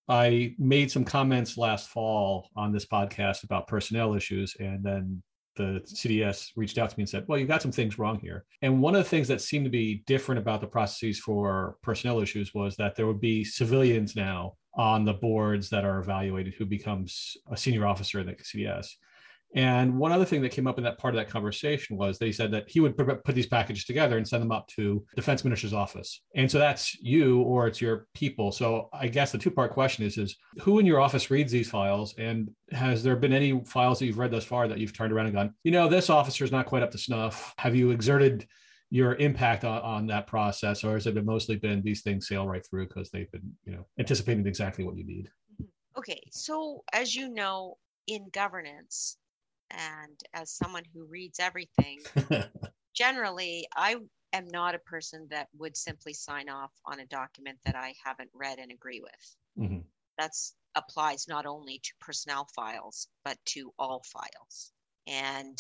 [0.08, 5.22] I made some comments last fall on this podcast about personnel issues, and then
[5.56, 8.46] the CDS reached out to me and said, Well, you got some things wrong here.
[8.62, 12.22] And one of the things that seemed to be different about the processes for personnel
[12.22, 16.66] issues was that there would be civilians now on the boards that are evaluated who
[16.66, 18.88] becomes a senior officer in the CDS.
[19.56, 22.32] And one other thing that came up in that part of that conversation was they
[22.32, 25.74] said that he would put these packages together and send them up to defense minister's
[25.74, 26.22] office.
[26.36, 28.52] And so that's you or it's your people.
[28.52, 31.70] So I guess the two part question is, is who in your office reads these
[31.70, 32.14] files?
[32.18, 35.26] And has there been any files that you've read thus far that you've turned around
[35.28, 37.54] and gone, you know, this officer is not quite up to snuff?
[37.58, 38.48] Have you exerted
[38.92, 42.48] your impact on, on that process or has it been mostly been these things sail
[42.48, 45.30] right through because they've been, you know, anticipating exactly what you need?
[45.54, 45.66] Mm-hmm.
[46.00, 46.22] Okay.
[46.32, 49.18] So as you know, in governance,
[49.72, 52.00] and as someone who reads everything,
[52.94, 53.98] generally, I
[54.34, 58.30] am not a person that would simply sign off on a document that I haven't
[58.34, 59.36] read and agree with.
[59.58, 59.80] Mm-hmm.
[60.18, 64.72] That's applies not only to personnel files, but to all files.
[65.08, 65.58] And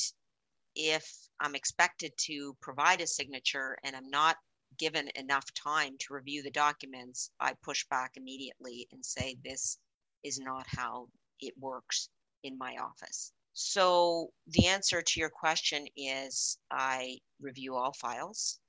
[0.75, 4.37] if I'm expected to provide a signature and I'm not
[4.77, 9.77] given enough time to review the documents, I push back immediately and say, this
[10.23, 11.07] is not how
[11.39, 12.09] it works
[12.43, 13.33] in my office.
[13.53, 18.59] So the answer to your question is I review all files.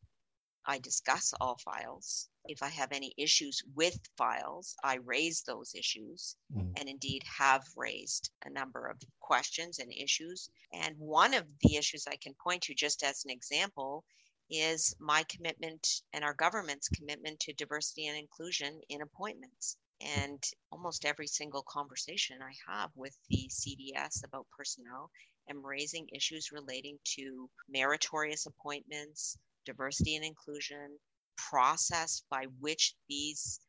[0.67, 2.29] I discuss all files.
[2.45, 6.73] If I have any issues with files, I raise those issues mm.
[6.79, 10.51] and indeed have raised a number of questions and issues.
[10.73, 14.05] And one of the issues I can point to, just as an example,
[14.51, 19.77] is my commitment and our government's commitment to diversity and inclusion in appointments.
[20.01, 25.11] And almost every single conversation I have with the CDS about personnel
[25.51, 29.37] am raising issues relating to meritorious appointments,
[29.67, 30.99] diversity and inclusion,
[31.37, 33.61] process by which these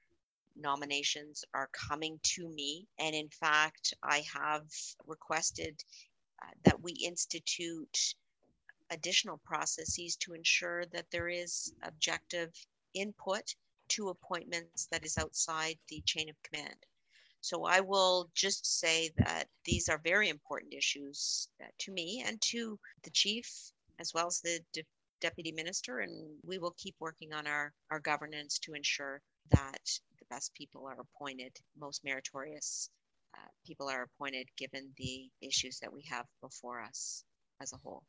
[0.55, 2.87] nominations are coming to me.
[2.99, 4.63] And in fact, I have
[5.05, 5.83] requested
[6.43, 8.15] uh, that we institute
[8.91, 12.51] additional processes to ensure that there is objective
[12.93, 13.55] input
[13.95, 16.75] to appointments that is outside the chain of command.
[17.41, 22.39] So I will just say that these are very important issues uh, to me and
[22.51, 23.47] to the chief,
[23.99, 24.85] as well as the de-
[25.19, 25.99] deputy minister.
[25.99, 29.85] And we will keep working on our, our governance to ensure that
[30.19, 32.89] the best people are appointed, most meritorious
[33.35, 37.23] uh, people are appointed, given the issues that we have before us
[37.61, 38.03] as a whole.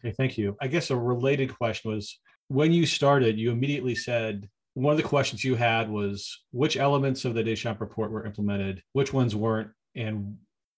[0.00, 0.56] Okay, thank you.
[0.60, 2.18] I guess a related question was
[2.48, 7.24] when you started, you immediately said one of the questions you had was which elements
[7.24, 10.36] of the Deschamps report were implemented, which ones weren't, and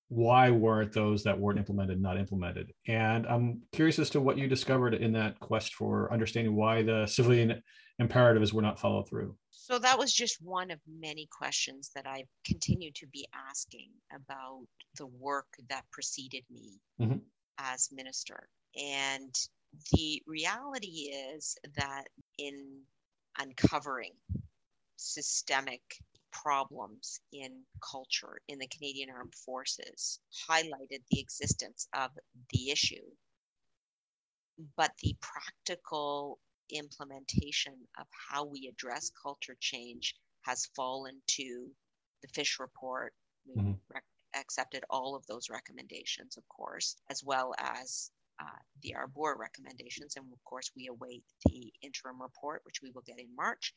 [0.09, 2.73] why weren't those that weren't implemented not implemented?
[2.87, 7.07] And I'm curious as to what you discovered in that quest for understanding why the
[7.07, 7.63] civilian
[7.99, 9.35] imperatives were not followed through.
[9.51, 14.67] So that was just one of many questions that I've continued to be asking about
[14.97, 17.19] the work that preceded me mm-hmm.
[17.59, 18.49] as minister.
[18.81, 19.35] And
[19.93, 22.05] the reality is that
[22.39, 22.83] in
[23.41, 24.13] uncovering
[24.97, 25.83] systemic
[26.33, 32.11] problems in culture in the Canadian Armed Forces highlighted the existence of
[32.53, 33.05] the issue.
[34.77, 36.39] But the practical
[36.71, 41.69] implementation of how we address culture change has fallen to
[42.23, 43.13] the Fish report.
[43.47, 43.73] We mm-hmm.
[43.93, 50.17] rec- accepted all of those recommendations, of course, as well as uh, the Arbour recommendations.
[50.17, 53.73] And of course, we await the interim report, which we will get in March,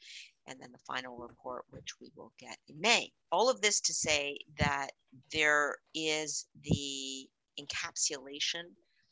[0.48, 3.12] and then the final report, which we will get in May.
[3.32, 4.90] All of this to say that
[5.32, 7.28] there is the
[7.60, 8.64] encapsulation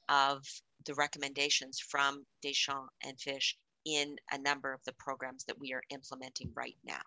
[0.10, 0.44] of
[0.86, 5.84] the recommendations from Deschamps and Fish in a number of the programs that we are
[5.90, 7.02] implementing right now.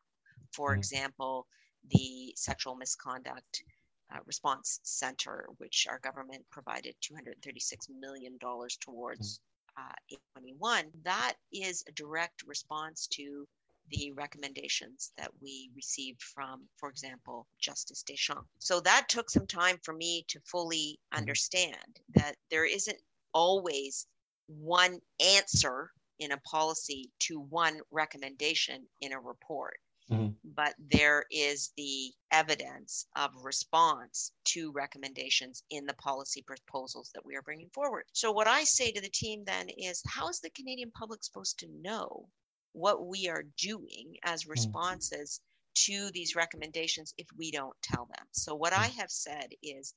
[0.53, 0.79] For mm-hmm.
[0.79, 1.47] example,
[1.91, 3.63] the sexual misconduct
[4.13, 8.39] uh, response center, which our government provided $236 million
[8.81, 9.41] towards
[9.79, 9.95] uh,
[10.37, 10.85] 821.
[11.05, 13.47] That is a direct response to
[13.91, 18.49] the recommendations that we received from, for example, Justice Deschamps.
[18.59, 21.19] So that took some time for me to fully mm-hmm.
[21.19, 22.99] understand that there isn't
[23.35, 24.07] always
[24.47, 29.79] one answer in a policy to one recommendation in a report.
[30.11, 30.50] Mm-hmm.
[30.61, 37.35] But there is the evidence of response to recommendations in the policy proposals that we
[37.35, 38.05] are bringing forward.
[38.13, 41.59] So, what I say to the team then is how is the Canadian public supposed
[41.61, 42.29] to know
[42.73, 44.51] what we are doing as mm-hmm.
[44.51, 45.41] responses
[45.87, 48.27] to these recommendations if we don't tell them?
[48.33, 49.01] So, what I mm-hmm.
[49.01, 49.95] have said is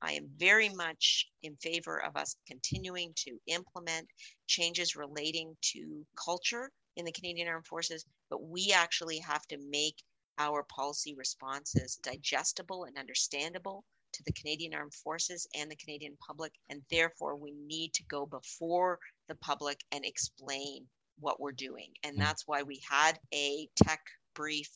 [0.00, 4.08] I am very much in favor of us continuing to implement
[4.46, 10.02] changes relating to culture in the Canadian Armed Forces, but we actually have to make
[10.38, 16.52] our policy responses digestible and understandable to the Canadian Armed Forces and the Canadian public.
[16.68, 20.86] And therefore, we need to go before the public and explain
[21.18, 21.92] what we're doing.
[22.02, 22.20] And mm.
[22.20, 24.00] that's why we had a tech
[24.34, 24.70] brief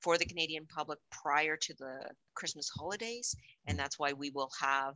[0.00, 3.34] for the Canadian public prior to the Christmas holidays.
[3.66, 4.94] And that's why we will have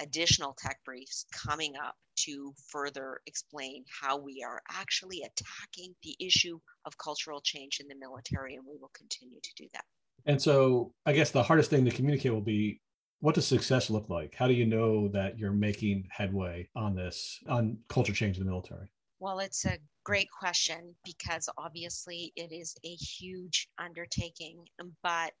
[0.00, 6.58] additional tech briefs coming up to further explain how we are actually attacking the issue
[6.84, 9.84] of cultural change in the military, and we will continue to do that.
[10.26, 12.80] And so, I guess the hardest thing to communicate will be
[13.20, 14.34] what does success look like?
[14.34, 18.50] How do you know that you're making headway on this, on culture change in the
[18.50, 18.88] military?
[19.18, 24.66] Well, it's a great question because obviously it is a huge undertaking.
[25.02, 25.32] But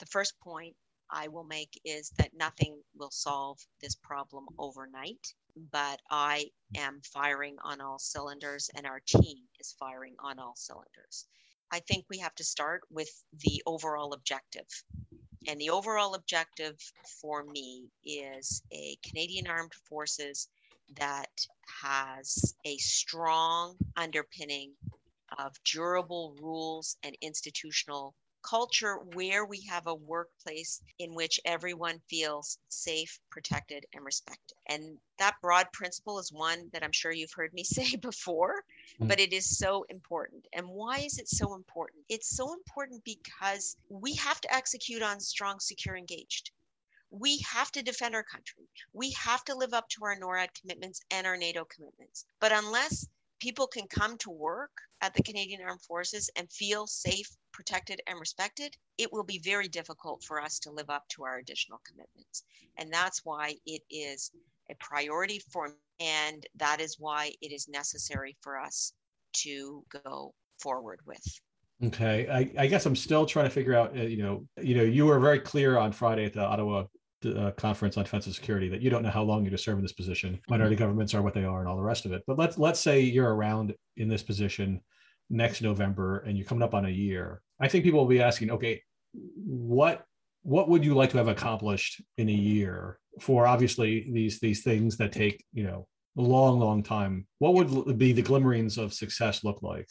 [0.00, 0.74] the first point
[1.10, 5.34] I will make is that nothing will solve this problem overnight,
[5.72, 11.26] but I am firing on all cylinders and our team is firing on all cylinders.
[11.70, 14.68] I think we have to start with the overall objective.
[15.46, 16.76] And the overall objective
[17.20, 20.48] for me is a Canadian Armed Forces
[20.96, 21.46] that
[21.82, 24.72] has a strong underpinning
[25.38, 32.58] of durable rules and institutional culture where we have a workplace in which everyone feels
[32.68, 34.56] safe, protected, and respected.
[34.66, 38.62] And that broad principle is one that I'm sure you've heard me say before,
[38.94, 39.08] mm-hmm.
[39.08, 40.46] but it is so important.
[40.52, 42.04] And why is it so important?
[42.08, 46.50] It's so important because we have to execute on strong, secure, engaged.
[47.10, 48.64] We have to defend our country.
[48.92, 52.26] We have to live up to our NORAD commitments and our NATO commitments.
[52.40, 53.06] But unless
[53.44, 54.70] people can come to work
[55.02, 59.68] at the Canadian Armed Forces and feel safe, protected, and respected, it will be very
[59.68, 62.44] difficult for us to live up to our additional commitments.
[62.78, 64.30] And that's why it is
[64.70, 68.94] a priority for me, and that is why it is necessary for us
[69.42, 71.22] to go forward with.
[71.84, 73.94] Okay, I, I guess I'm still trying to figure out.
[73.94, 76.84] Uh, you know, you know, you were very clear on Friday at the Ottawa
[77.24, 79.78] uh, conference on defense and security that you don't know how long you're to serve
[79.78, 80.40] in this position.
[80.48, 80.84] Minority mm-hmm.
[80.84, 82.22] governments are what they are, and all the rest of it.
[82.26, 84.80] But let's let's say you're around in this position
[85.30, 87.40] next November, and you're coming up on a year.
[87.60, 90.04] I think people will be asking, okay, what
[90.44, 94.96] what would you like to have accomplished in a year for obviously these these things
[94.98, 95.86] that take you know
[96.18, 99.88] a long long time what would be the glimmerings of success look like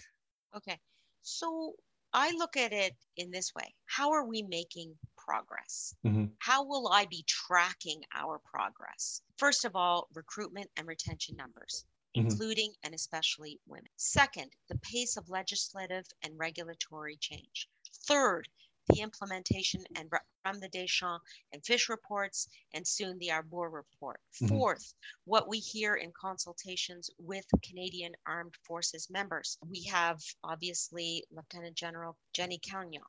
[0.55, 0.77] okay
[1.21, 1.73] so
[2.13, 4.93] i look at it in this way how are we making
[5.26, 5.95] progress?
[6.05, 6.26] Mm-hmm.
[6.39, 9.21] How will I be tracking our progress?
[9.38, 11.86] First of all, recruitment and retention numbers.
[12.15, 12.28] Mm-hmm.
[12.28, 13.89] Including and especially women.
[13.97, 17.67] Second, the pace of legislative and regulatory change.
[18.07, 18.47] Third,
[18.89, 20.09] the implementation and
[20.43, 24.19] from the Deschamps and Fish reports, and soon the Arbour report.
[24.36, 24.47] Mm-hmm.
[24.47, 24.93] Fourth,
[25.26, 29.57] what we hear in consultations with Canadian Armed Forces members.
[29.67, 33.01] We have obviously Lieutenant General Jennie Carignan,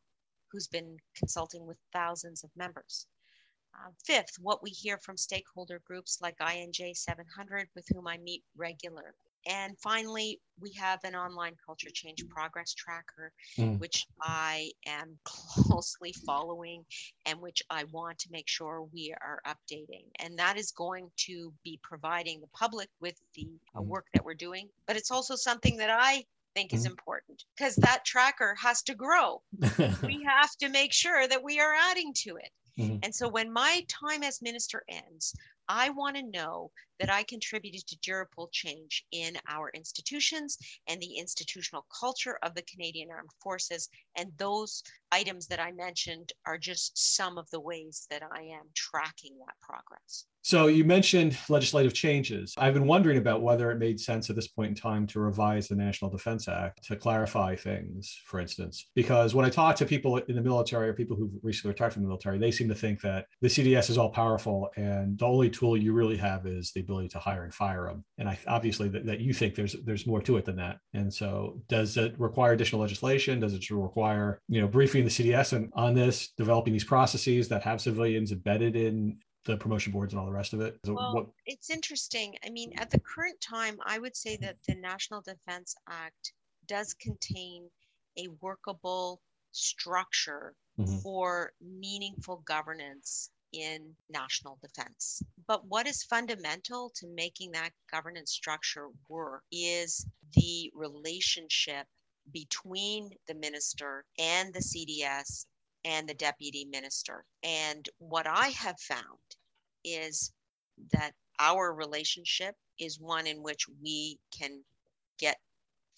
[0.55, 3.09] who's been consulting with thousands of members.
[3.75, 8.45] Uh, fifth, what we hear from stakeholder groups like INJ 700, with whom I meet
[8.57, 9.11] regularly.
[9.47, 13.79] And finally, we have an online culture change progress tracker, mm.
[13.81, 16.85] which I am closely following
[17.27, 20.05] and which I want to make sure we are updating.
[20.21, 23.87] And that is going to be providing the public with the uh, mm.
[23.87, 24.69] work that we're doing.
[24.87, 26.25] But it's also something that I
[26.55, 26.79] think mm-hmm.
[26.79, 29.43] is important because that tracker has to grow.
[30.03, 32.51] we have to make sure that we are adding to it.
[32.79, 32.99] Mm-hmm.
[33.03, 35.35] And so when my time as minister ends,
[35.69, 36.71] I want to know
[37.01, 42.63] that I contributed to durable change in our institutions and the institutional culture of the
[42.63, 43.89] Canadian Armed Forces.
[44.17, 44.83] And those
[45.13, 49.55] items that I mentioned are just some of the ways that I am tracking that
[49.61, 50.27] progress.
[50.45, 52.53] So you mentioned legislative changes.
[52.59, 55.69] I've been wondering about whether it made sense at this point in time to revise
[55.69, 60.19] the National Defense Act to clarify things, for instance, because when I talk to people
[60.19, 63.01] in the military or people who've recently retired from the military, they seem to think
[63.01, 66.83] that the CDS is all powerful and the only tool you really have is the
[66.85, 68.05] ability to hire and fire them.
[68.18, 70.78] And I obviously that, that you think there's there's more to it than that.
[70.93, 73.41] And so does it require additional legislation?
[73.41, 77.62] Does it require, you know, briefing the CDS and on this, developing these processes that
[77.62, 80.78] have civilians embedded in the promotion boards and all the rest of it?
[80.87, 81.26] Well, what...
[81.47, 82.35] it's interesting.
[82.45, 86.32] I mean, at the current time, I would say that the National Defense Act
[86.66, 87.68] does contain
[88.16, 89.20] a workable
[89.53, 90.99] structure mm-hmm.
[90.99, 95.23] for meaningful governance in national defense.
[95.47, 101.87] But what is fundamental to making that governance structure work is the relationship
[102.33, 105.47] between the minister and the CDS
[105.85, 107.25] and the deputy minister.
[107.43, 109.19] And what I have found
[109.85, 110.33] is
[110.93, 114.63] that our relationship is one in which we can
[115.19, 115.37] get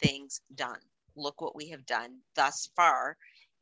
[0.02, 0.80] things done.
[1.16, 3.16] Look what we have done thus far.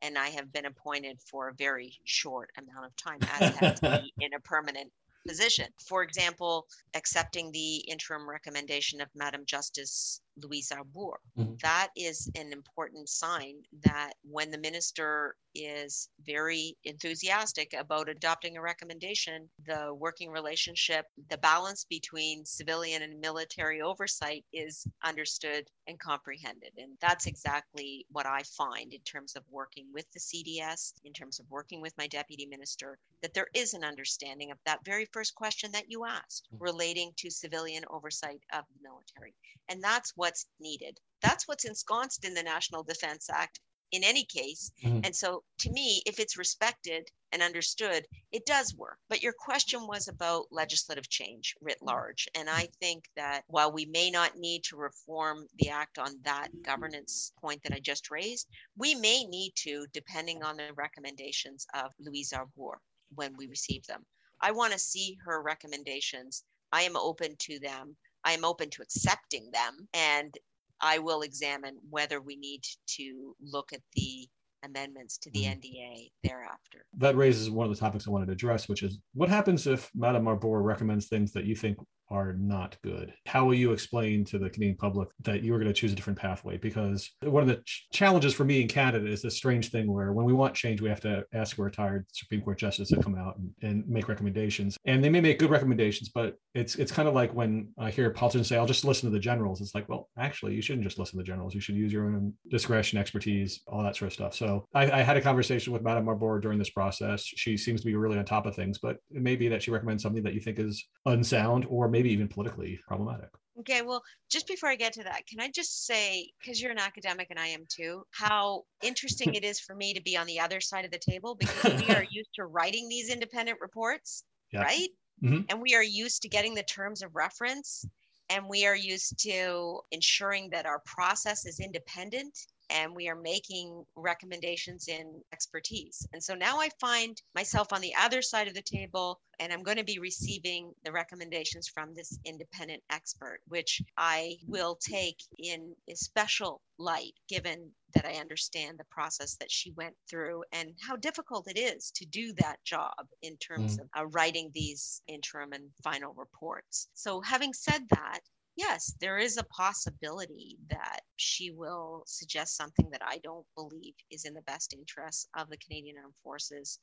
[0.04, 3.80] And I have been appointed for a very short amount of time as has
[4.20, 4.92] in a permanent
[5.26, 5.66] position.
[5.88, 11.18] For example, accepting the interim recommendation of Madam Justice Louise Arbour.
[11.38, 11.54] Mm-hmm.
[11.62, 18.62] That is an important sign that when the minister is very enthusiastic about adopting a
[18.62, 26.72] recommendation, the working relationship, the balance between civilian and military oversight is understood and comprehended.
[26.78, 31.38] And that's exactly what I find in terms of working with the CDS, in terms
[31.38, 35.34] of working with my deputy minister, that there is an understanding of that very first
[35.34, 36.64] question that you asked mm-hmm.
[36.64, 39.34] relating to civilian oversight of the military.
[39.68, 40.98] And that's what's needed.
[41.20, 43.60] That's what's ensconced in the National Defense Act
[43.92, 44.72] in any case.
[44.82, 45.00] Mm-hmm.
[45.04, 48.96] And so to me, if it's respected and understood, it does work.
[49.10, 51.88] But your question was about legislative change writ mm-hmm.
[51.88, 52.26] large.
[52.34, 56.48] And I think that while we may not need to reform the act on that
[56.62, 58.48] governance point that I just raised,
[58.78, 62.80] we may need to, depending on the recommendations of Louise Arbour
[63.14, 64.06] when we receive them.
[64.40, 66.44] I want to see her recommendations.
[66.72, 67.94] I am open to them
[68.24, 70.34] I'm open to accepting them and
[70.80, 72.62] I will examine whether we need
[72.96, 74.28] to look at the
[74.64, 75.60] amendments to the mm.
[75.60, 76.86] NDA thereafter.
[76.98, 79.90] That raises one of the topics I wanted to address, which is what happens if
[79.94, 81.78] Madame Arbour recommends things that you think
[82.10, 83.12] are not good.
[83.26, 85.96] How will you explain to the Canadian public that you are going to choose a
[85.96, 86.56] different pathway?
[86.56, 90.12] Because one of the ch- challenges for me in Canada is this strange thing where
[90.12, 93.16] when we want change, we have to ask a retired Supreme Court justice to come
[93.16, 94.76] out and, and make recommendations.
[94.84, 98.10] And they may make good recommendations, but it's it's kind of like when I hear
[98.10, 100.98] politicians say, "I'll just listen to the generals." It's like, well, actually, you shouldn't just
[100.98, 101.54] listen to the generals.
[101.54, 104.34] You should use your own discretion, expertise, all that sort of stuff.
[104.34, 107.24] So I, I had a conversation with Madame Arbour during this process.
[107.24, 109.70] She seems to be really on top of things, but it may be that she
[109.70, 113.30] recommends something that you think is unsound or maybe even politically problematic.
[113.60, 116.78] Okay, well, just before I get to that, can I just say, because you're an
[116.78, 120.40] academic and I am too, how interesting it is for me to be on the
[120.40, 124.62] other side of the table because we are used to writing these independent reports, yeah.
[124.62, 124.88] right?
[125.22, 125.42] Mm-hmm.
[125.48, 127.84] And we are used to getting the terms of reference
[128.28, 132.36] and we are used to ensuring that our process is independent
[132.70, 136.06] and we are making recommendations in expertise.
[136.12, 139.62] And so now I find myself on the other side of the table and I'm
[139.62, 145.74] going to be receiving the recommendations from this independent expert, which I will take in
[145.88, 150.96] a special light, given that I understand the process that she went through and how
[150.96, 153.82] difficult it is to do that job in terms mm.
[153.82, 156.88] of uh, writing these interim and final reports.
[156.94, 158.20] So, having said that,
[158.56, 164.24] yes, there is a possibility that she will suggest something that I don't believe is
[164.24, 166.78] in the best interest of the Canadian Armed Forces,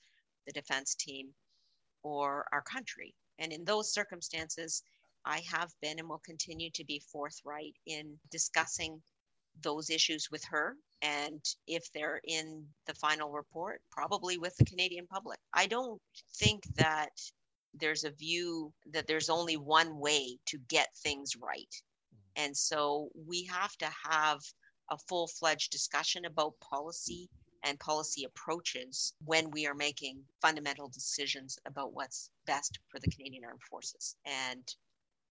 [0.45, 1.29] the defense team,
[2.03, 3.13] or our country.
[3.39, 4.83] And in those circumstances,
[5.25, 9.01] I have been and will continue to be forthright in discussing
[9.61, 10.75] those issues with her.
[11.01, 15.39] And if they're in the final report, probably with the Canadian public.
[15.53, 16.01] I don't
[16.35, 17.11] think that
[17.79, 21.73] there's a view that there's only one way to get things right.
[22.35, 24.39] And so we have to have
[24.89, 27.29] a full fledged discussion about policy
[27.63, 33.45] and policy approaches when we are making fundamental decisions about what's best for the Canadian
[33.45, 34.15] Armed Forces.
[34.25, 34.63] And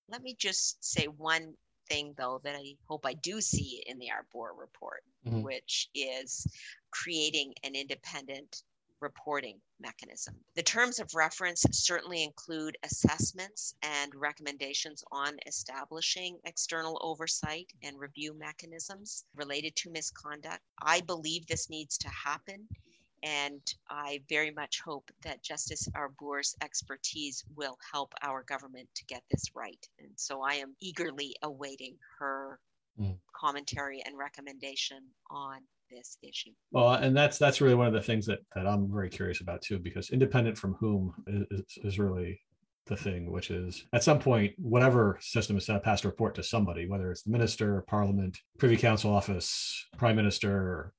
[0.09, 1.55] let me just say one
[1.89, 5.43] thing, though, that I hope I do see in the Arbour report, mm-hmm.
[5.43, 6.47] which is
[6.93, 8.63] creating an independent
[9.01, 10.35] reporting mechanism.
[10.55, 18.35] The terms of reference certainly include assessments and recommendations on establishing external oversight and review
[18.35, 20.61] mechanisms related to misconduct.
[20.83, 22.69] I believe this needs to happen.
[23.23, 29.23] And I very much hope that Justice Arbour's expertise will help our government to get
[29.31, 29.87] this right.
[29.99, 32.59] And so I am eagerly awaiting her
[32.99, 33.19] mm.
[33.37, 35.61] commentary and recommendation on
[35.91, 36.51] this issue.
[36.71, 39.63] Well, and that's that's really one of the things that that I'm very curious about
[39.63, 42.41] too, because independent from whom is, is really
[42.87, 46.35] the thing, which is at some point, whatever system is set up has to report
[46.35, 50.93] to somebody, whether it's the minister, parliament, privy council office, prime minister.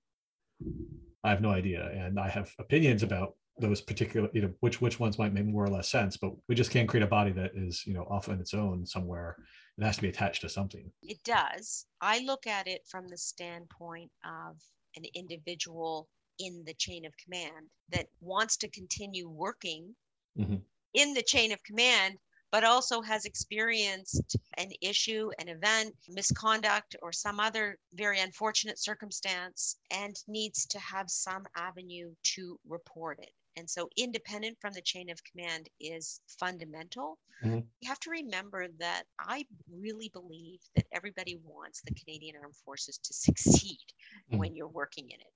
[1.24, 1.90] I have no idea.
[1.94, 5.66] And I have opinions about those particular, you know, which which ones might make more
[5.66, 8.30] or less sense, but we just can't create a body that is, you know, off
[8.30, 9.36] on its own somewhere.
[9.78, 10.92] It has to be attached to something.
[11.04, 11.86] It does.
[12.02, 14.58] I look at it from the standpoint of
[14.96, 16.08] an individual
[16.40, 19.96] in the chain of command that wants to continue working
[20.38, 20.56] mm-hmm.
[20.94, 22.18] in the chain of command
[22.52, 29.78] but also has experienced an issue, an event, misconduct, or some other very unfortunate circumstance
[29.90, 33.32] and needs to have some avenue to report it.
[33.62, 37.20] And so, independent from the chain of command is fundamental.
[37.44, 37.60] Mm-hmm.
[37.80, 42.98] You have to remember that I really believe that everybody wants the Canadian Armed Forces
[42.98, 44.40] to succeed mm-hmm.
[44.40, 45.32] when you're working in it.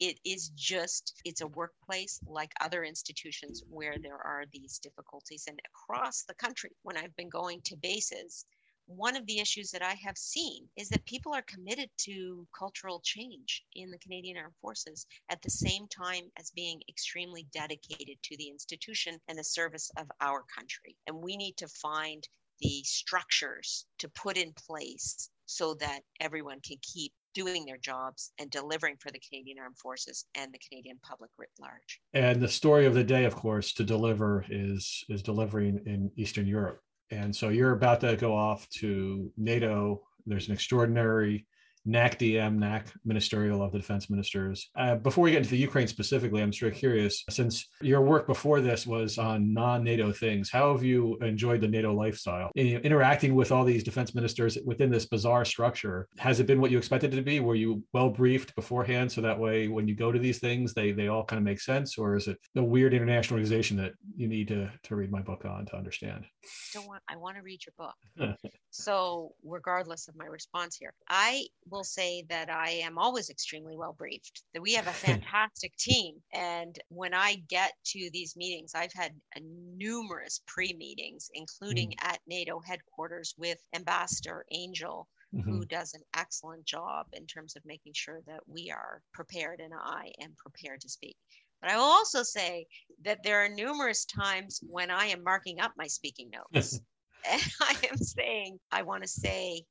[0.00, 5.44] It is just, it's a workplace like other institutions where there are these difficulties.
[5.46, 8.44] And across the country, when I've been going to bases,
[8.88, 13.00] one of the issues that I have seen is that people are committed to cultural
[13.04, 18.36] change in the Canadian Armed Forces at the same time as being extremely dedicated to
[18.38, 20.96] the institution and the service of our country.
[21.06, 22.26] And we need to find
[22.60, 28.50] the structures to put in place so that everyone can keep doing their jobs and
[28.50, 32.00] delivering for the Canadian Armed Forces and the Canadian public writ large.
[32.14, 36.46] And the story of the day, of course, to deliver is is delivering in Eastern
[36.46, 36.80] Europe.
[37.10, 40.02] And so you're about to go off to NATO.
[40.26, 41.46] There's an extraordinary
[41.88, 44.68] NACDM, NAC ministerial of the defense ministers.
[44.76, 48.26] Uh, before we get into the Ukraine specifically, I'm sort of curious since your work
[48.26, 52.50] before this was on non NATO things, how have you enjoyed the NATO lifestyle?
[52.54, 56.70] In, interacting with all these defense ministers within this bizarre structure, has it been what
[56.70, 57.40] you expected it to be?
[57.40, 60.92] Were you well briefed beforehand so that way when you go to these things, they,
[60.92, 61.96] they all kind of make sense?
[61.96, 65.44] Or is it a weird international organization that you need to, to read my book
[65.44, 66.26] on to understand?
[66.74, 68.36] Don't want, I want to read your book.
[68.70, 73.94] So, regardless of my response here, I will say that I am always extremely well
[73.94, 76.16] briefed, that we have a fantastic team.
[76.32, 81.94] And when I get to these meetings, I've had numerous pre meetings, including mm.
[82.02, 85.08] at NATO headquarters with Ambassador Angell.
[85.34, 85.50] Mm-hmm.
[85.50, 89.74] Who does an excellent job in terms of making sure that we are prepared and
[89.74, 91.18] I am prepared to speak.
[91.60, 92.66] But I will also say
[93.04, 96.80] that there are numerous times when I am marking up my speaking notes.
[97.28, 99.64] and I am saying, I want to say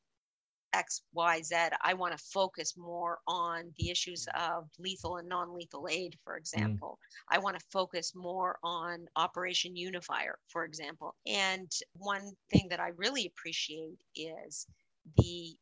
[0.73, 1.55] X, Y, Z.
[1.81, 6.35] I want to focus more on the issues of lethal and non lethal aid, for
[6.35, 6.39] mm.
[6.39, 6.99] example.
[7.31, 7.35] Mm.
[7.35, 11.15] I want to focus more on Operation Unifier, for example.
[11.25, 14.67] And one thing that I really appreciate is
[15.17, 15.55] the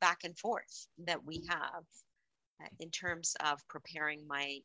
[0.00, 1.84] back and forth that we have
[2.62, 4.58] uh, in terms of preparing my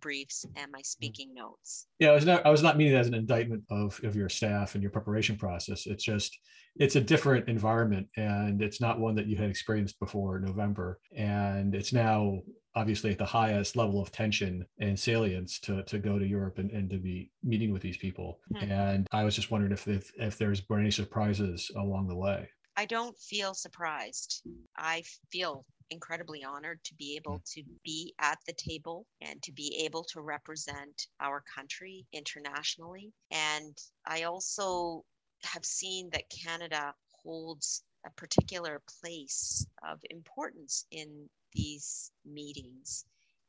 [0.00, 0.86] briefs and my mm.
[0.86, 1.86] speaking notes.
[1.98, 4.74] Yeah, I was not I was not meaning as an indictment of of your staff
[4.74, 5.86] and your preparation process.
[5.86, 6.38] It's just
[6.78, 11.00] it's a different environment and it's not one that you had experienced before November.
[11.16, 12.40] And it's now
[12.74, 16.70] obviously at the highest level of tension and salience to, to go to Europe and,
[16.70, 18.38] and to be meeting with these people.
[18.54, 18.70] Mm-hmm.
[18.70, 22.46] And I was just wondering if, if if there's been any surprises along the way.
[22.76, 24.42] I don't feel surprised.
[24.76, 27.60] I feel incredibly honored to be able mm-hmm.
[27.60, 33.12] to be at the table and to be able to represent our country internationally.
[33.30, 33.76] And
[34.06, 35.04] I also
[35.44, 43.04] have seen that Canada holds a particular place of importance in these meetings.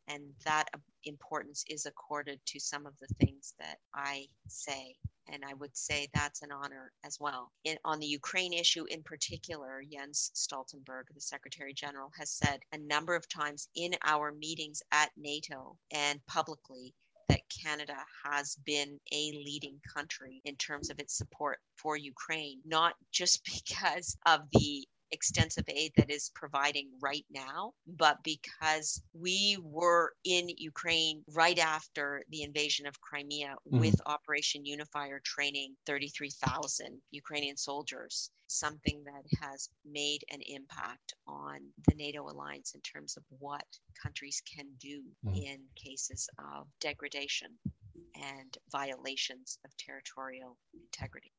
[0.08, 0.66] And that
[1.04, 4.96] importance is accorded to some of the things that I say
[5.30, 7.52] and I would say that's an honor as well.
[7.64, 12.78] In, on the Ukraine issue in particular, Jens Stoltenberg, the Secretary General, has said a
[12.78, 16.94] number of times in our meetings at NATO and publicly
[17.30, 22.96] that Canada has been a leading country in terms of its support for Ukraine, not
[23.12, 30.14] just because of the extensive aid that is providing right now, but because we were
[30.24, 33.80] in Ukraine right after the invasion of Crimea mm-hmm.
[33.80, 41.96] with Operation Unifier training 33,000 Ukrainian soldiers, something that has made an impact on the
[41.96, 43.66] NATO alliance in terms of what
[44.02, 45.36] countries can do mm-hmm.
[45.36, 47.52] in cases of degradation
[48.16, 51.32] and violations of territorial integrity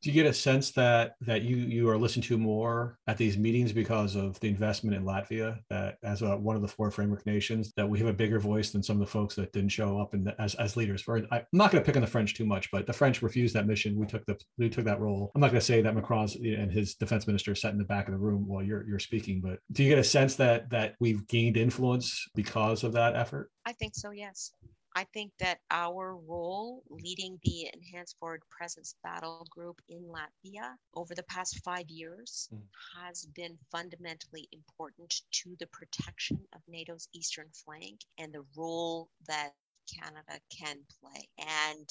[0.00, 3.36] do you get a sense that that you you are listened to more at these
[3.36, 7.26] meetings because of the investment in Latvia that as a, one of the four framework
[7.26, 10.00] nations that we have a bigger voice than some of the folks that didn't show
[10.00, 11.02] up and as as leaders?
[11.02, 13.22] For I, am not going to pick on the French too much but the French
[13.22, 13.96] refused that mission.
[13.96, 15.32] We took the we took that role.
[15.34, 18.06] I'm not going to say that Macron's and his defense minister sat in the back
[18.06, 20.94] of the room while you're you're speaking but do you get a sense that that
[21.00, 23.50] we've gained influence because of that effort?
[23.66, 24.52] I think so yes
[24.98, 31.14] I think that our role leading the Enhanced Forward Presence Battle Group in Latvia over
[31.14, 32.58] the past five years mm.
[33.00, 39.52] has been fundamentally important to the protection of NATO's eastern flank and the role that
[39.88, 41.28] Canada can play.
[41.38, 41.88] And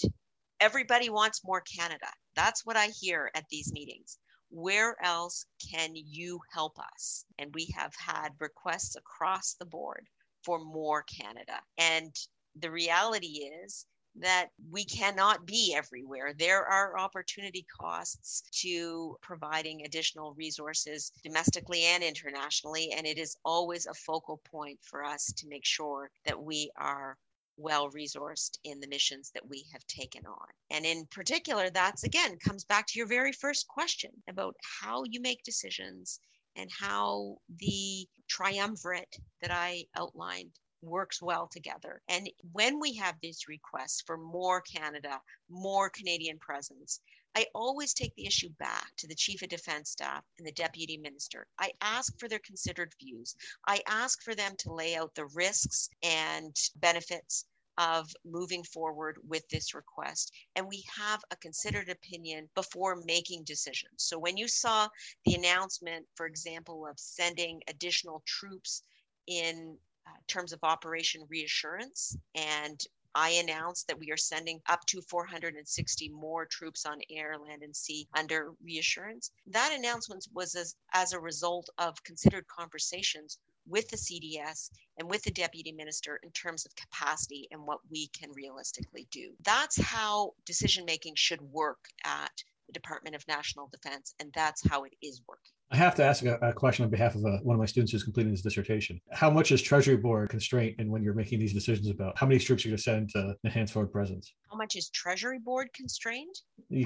[0.59, 2.09] everybody wants more Canada.
[2.35, 4.17] That's what I hear at these meetings
[4.49, 7.23] where else can you help us?
[7.39, 10.07] And we have had requests across the board
[10.43, 11.59] for more Canada.
[11.77, 12.13] And
[12.61, 13.85] the reality is
[14.19, 16.33] that we cannot be everywhere.
[16.33, 23.85] There are opportunity costs to providing additional resources domestically and internationally, and it is always
[23.85, 27.17] a focal point for us to make sure that we are
[27.57, 30.47] well resourced in the missions that we have taken on.
[30.69, 35.19] And in particular, that's again comes back to your very first question about how you
[35.21, 36.19] make decisions
[36.55, 42.01] and how the triumvirate that I outlined works well together.
[42.07, 45.19] And when we have these requests for more Canada,
[45.49, 47.01] more Canadian presence,
[47.35, 50.97] I always take the issue back to the Chief of Defense Staff and the Deputy
[50.97, 51.45] Minister.
[51.59, 53.35] I ask for their considered views.
[53.67, 57.45] I ask for them to lay out the risks and benefits
[57.77, 60.33] of moving forward with this request.
[60.55, 63.97] And we have a considered opinion before making decisions.
[63.97, 64.87] So when you saw
[65.25, 68.81] the announcement, for example, of sending additional troops
[69.27, 72.17] in uh, terms of Operation Reassurance.
[72.35, 72.81] And
[73.15, 77.75] I announced that we are sending up to 460 more troops on air, land, and
[77.75, 79.31] sea under reassurance.
[79.47, 85.23] That announcement was as, as a result of considered conversations with the CDS and with
[85.23, 89.31] the deputy minister in terms of capacity and what we can realistically do.
[89.43, 92.31] That's how decision making should work at
[92.67, 95.56] the Department of National Defense, and that's how it is working.
[95.69, 97.65] I have to ask a, a question on behalf of a, uh, one of my
[97.65, 99.01] students who's completing his dissertation.
[99.11, 102.39] How much is Treasury Board constraint in when you're making these decisions about how many
[102.39, 104.33] troops you're going to send to enhance forward presence?
[104.49, 106.35] How much is Treasury Board constrained?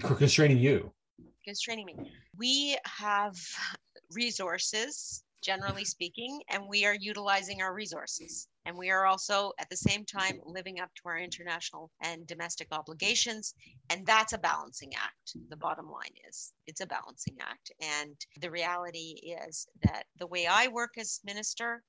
[0.01, 0.91] Constraining you
[1.43, 1.95] constraining me.
[2.37, 3.35] We have
[4.13, 8.47] resources, generally speaking, and we are utilizing our resources.
[8.65, 12.67] And we are also at the same time living up to our international and domestic
[12.71, 13.55] obligations.
[13.89, 15.35] And that's a balancing act.
[15.49, 17.71] The bottom line is it's a balancing act.
[17.81, 21.83] And the reality is that the way I work as minister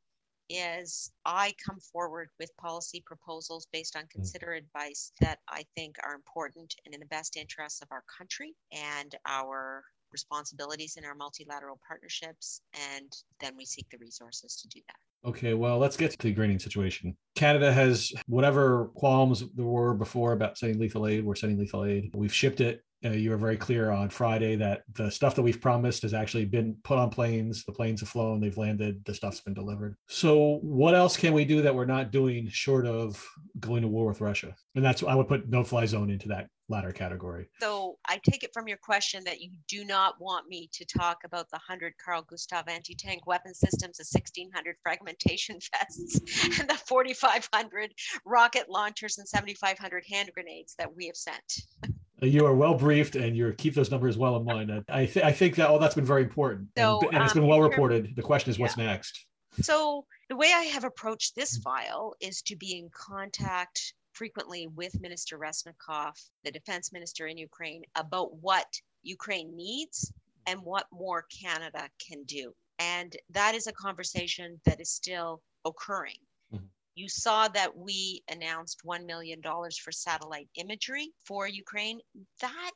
[0.49, 4.11] is I come forward with policy proposals based on mm.
[4.11, 8.55] considered advice that I think are important and in the best interests of our country
[8.73, 12.63] and our responsibilities in our multilateral partnerships.
[12.95, 15.29] And then we seek the resources to do that.
[15.29, 17.17] Okay, well, let's get to the greening situation.
[17.37, 22.11] Canada has whatever qualms there were before about sending lethal aid, we're sending lethal aid.
[22.15, 25.61] We've shipped it uh, you were very clear on Friday that the stuff that we've
[25.61, 27.65] promised has actually been put on planes.
[27.65, 29.97] The planes have flown, they've landed, the stuff's been delivered.
[30.09, 33.25] So, what else can we do that we're not doing short of
[33.59, 34.55] going to war with Russia?
[34.75, 37.49] And that's, I would put no fly zone into that latter category.
[37.61, 41.19] So, I take it from your question that you do not want me to talk
[41.25, 46.61] about the 100 Carl Gustav anti tank weapon systems, the 1600 fragmentation vests, mm-hmm.
[46.61, 47.93] and the 4,500
[48.25, 51.63] rocket launchers and 7,500 hand grenades that we have sent.
[52.23, 54.85] Uh, you are well briefed and you keep those numbers well in mind.
[54.89, 57.33] I, th- I think that all oh, that's been very important so, and, and, it's
[57.33, 58.15] um, been um, well reported.
[58.17, 58.65] The question is yeah.
[58.65, 59.27] what's next?
[59.61, 61.63] So the way I have approached this mm.
[61.63, 66.13] file is to be in contact frequently with Minister Reznikov,
[66.45, 68.67] the defense minister in Ukraine, about what
[69.03, 70.13] Ukraine needs
[70.47, 72.53] and what more Canada can do.
[72.79, 76.19] And that is a conversation that is still occurring.
[76.53, 76.65] Mm-hmm.
[76.95, 82.01] You saw that we announced $1 million for satellite imagery for Ukraine.
[82.41, 82.73] That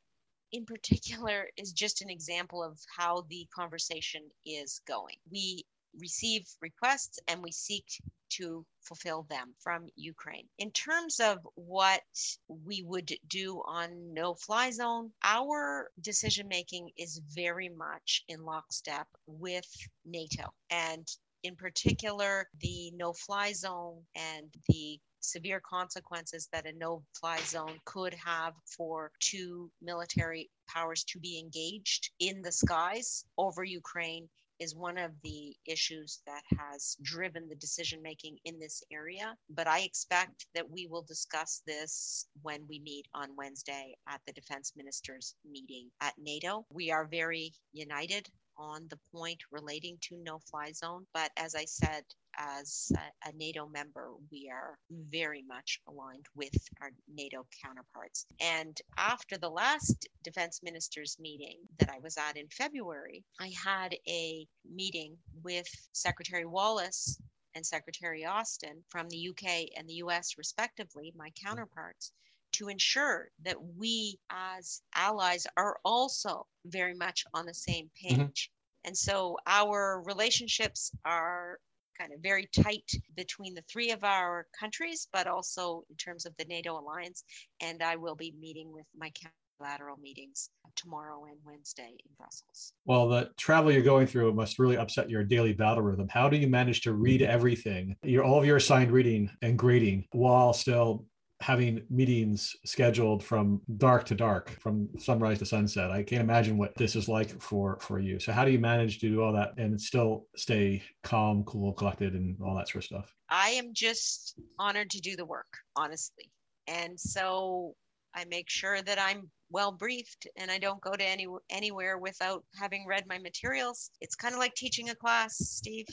[0.52, 5.16] in particular is just an example of how the conversation is going.
[5.30, 5.64] We
[5.98, 7.84] receive requests and we seek
[8.28, 10.46] to fulfill them from Ukraine.
[10.58, 12.02] In terms of what
[12.48, 19.06] we would do on no fly zone, our decision making is very much in lockstep
[19.26, 19.68] with
[20.04, 20.52] NATO.
[20.70, 21.06] And
[21.42, 27.78] in particular, the no fly zone and the severe consequences that a no fly zone
[27.84, 34.28] could have for two military powers to be engaged in the skies over Ukraine
[34.58, 39.36] is one of the issues that has driven the decision making in this area.
[39.50, 44.32] But I expect that we will discuss this when we meet on Wednesday at the
[44.32, 46.66] defense ministers meeting at NATO.
[46.70, 48.28] We are very united
[48.58, 51.06] on the point relating to no fly zone.
[51.12, 52.04] But as I said,
[52.36, 54.78] as a, a, NATO member, we are
[55.10, 58.26] very much aligned with our NATO counterparts.
[58.40, 63.94] And after the last defense ministers meeting that I was at in February, I had
[64.08, 67.20] a meeting with Secretary Wallace
[67.54, 72.12] and Secretary Austin from the UK and the US, respectively, my counterparts
[72.52, 78.22] to ensure that we as allies are also very much on the same mm-hmm.
[78.22, 78.50] page.
[78.50, 78.88] Mm-hmm.
[78.88, 81.58] And so our relationships are
[81.98, 86.34] kind of very tight between the three of our countries, but also in terms of
[86.38, 87.24] the NATO alliance.
[87.60, 89.10] And I will be meeting with my
[89.58, 92.72] bilateral meetings tomorrow and Wednesday in Brussels.
[92.84, 96.08] Well, the travel you're going through must really upset your daily battle rhythm.
[96.10, 100.06] How do you manage to read everything, your all of your assigned reading and grading,
[100.12, 101.06] while still
[101.40, 105.90] having meetings scheduled from dark to dark from sunrise to sunset.
[105.90, 108.18] I can't imagine what this is like for for you.
[108.18, 112.14] So how do you manage to do all that and still stay calm cool collected
[112.14, 113.14] and all that sort of stuff?
[113.28, 116.30] I am just honored to do the work honestly.
[116.68, 117.74] And so
[118.16, 122.44] i make sure that i'm well briefed and I don't go to any anywhere without
[122.58, 123.90] having read my materials.
[124.00, 125.86] It's kind of like teaching a class, Steve.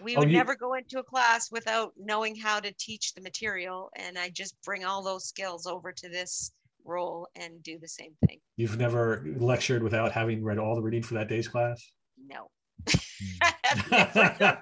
[0.00, 0.36] We oh, would you...
[0.36, 4.54] never go into a class without knowing how to teach the material and I just
[4.62, 6.52] bring all those skills over to this
[6.84, 8.38] role and do the same thing.
[8.56, 11.82] You've never lectured without having read all the reading for that day's class?
[12.26, 12.48] No.
[13.90, 14.58] and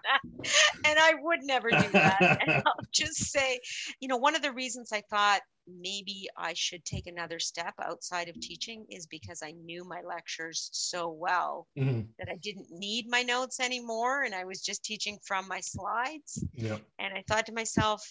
[0.85, 2.39] I would never do that.
[2.47, 3.61] And I'll just say,
[4.01, 8.29] you know, one of the reasons I thought maybe I should take another step outside
[8.29, 12.03] of teaching is because I knew my lectures so well mm-hmm.
[12.19, 16.45] that I didn't need my notes anymore and I was just teaching from my slides.
[16.55, 16.79] Yeah.
[16.99, 18.03] And I thought to myself,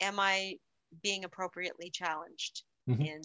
[0.00, 0.56] am I
[1.02, 3.02] being appropriately challenged mm-hmm.
[3.02, 3.22] in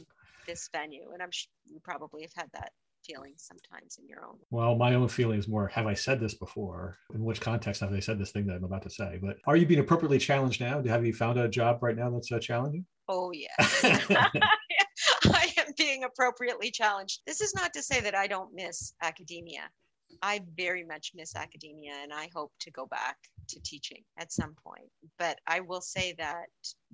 [0.47, 1.11] this venue?
[1.13, 2.71] And I'm sure you probably have had that
[3.05, 6.33] feelings sometimes in your own well my own feeling is more have i said this
[6.33, 6.97] before?
[7.13, 9.19] In which context have they said this thing that i'm about to say?
[9.21, 10.81] But are you being appropriately challenged now?
[10.83, 12.85] Have you found a job right now that's uh, challenging?
[13.07, 13.83] Oh yes
[15.25, 17.21] i am being appropriately challenged.
[17.25, 19.69] This is not to say that i don't miss academia.
[20.21, 23.17] I very much miss academia and i hope to go back
[23.49, 24.89] to teaching at some point.
[25.17, 26.47] But i will say that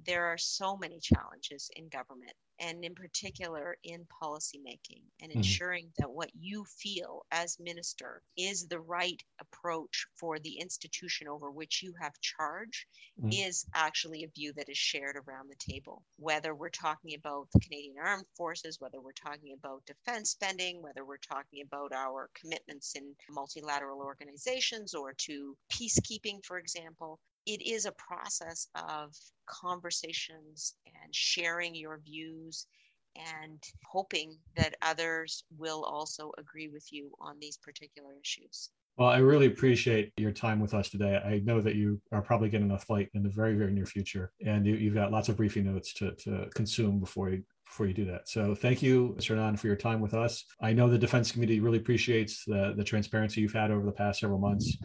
[0.05, 5.39] there are so many challenges in government and in particular in policymaking and mm-hmm.
[5.39, 6.01] ensuring mm-hmm.
[6.01, 11.81] that what you feel as minister is the right approach for the institution over which
[11.81, 12.85] you have charge
[13.19, 13.31] mm-hmm.
[13.31, 17.59] is actually a view that is shared around the table whether we're talking about the
[17.59, 22.95] Canadian Armed Forces whether we're talking about defense spending whether we're talking about our commitments
[22.95, 29.15] in multilateral organizations or to peacekeeping for example it is a process of
[29.47, 32.67] conversations and sharing your views
[33.15, 38.69] and hoping that others will also agree with you on these particular issues.
[38.97, 41.17] Well, I really appreciate your time with us today.
[41.17, 44.33] I know that you are probably getting a flight in the very, very near future,
[44.45, 47.93] and you, have got lots of briefing notes to, to consume before you before you
[47.93, 48.27] do that.
[48.27, 49.35] So thank you, Mr.
[49.35, 50.43] Anand, for your time with us.
[50.59, 54.21] I know the defense community really appreciates the, the transparency you've had over the past
[54.21, 54.75] several months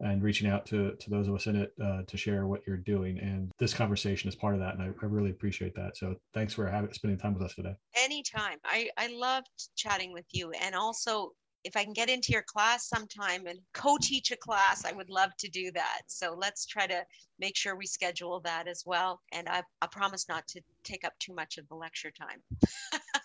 [0.00, 2.76] and reaching out to, to those of us in it uh, to share what you're
[2.76, 3.18] doing.
[3.18, 4.74] And this conversation is part of that.
[4.74, 5.96] And I, I really appreciate that.
[5.96, 7.74] So thanks for having, spending time with us today.
[7.96, 8.58] Anytime.
[8.64, 10.52] I, I loved chatting with you.
[10.62, 11.32] And also,
[11.64, 15.10] if I can get into your class sometime and co teach a class, I would
[15.10, 16.02] love to do that.
[16.06, 17.04] So let's try to
[17.40, 19.20] make sure we schedule that as well.
[19.32, 22.40] And I, I promise not to take up too much of the lecture time.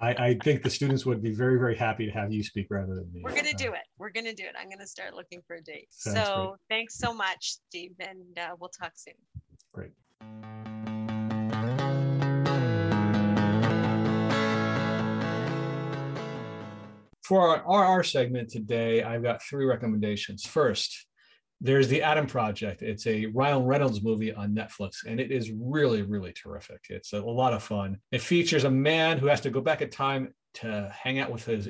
[0.00, 2.94] I, I, think the students would be very, very happy to have you speak rather
[2.94, 3.20] than me.
[3.22, 3.82] We're going to do it.
[3.98, 4.54] We're going to do it.
[4.58, 5.88] I'm going to start looking for a date.
[5.90, 6.78] Sounds so great.
[6.78, 9.14] thanks so much, Steve, and uh, we'll talk soon.
[9.74, 9.90] Great.
[17.22, 20.46] For our RnR segment today, I've got three recommendations.
[20.46, 21.06] First,
[21.60, 22.82] there's the Adam Project.
[22.82, 26.86] It's a Ryan Reynolds movie on Netflix, and it is really, really terrific.
[26.88, 27.98] It's a, a lot of fun.
[28.12, 31.44] It features a man who has to go back in time to hang out with
[31.44, 31.68] his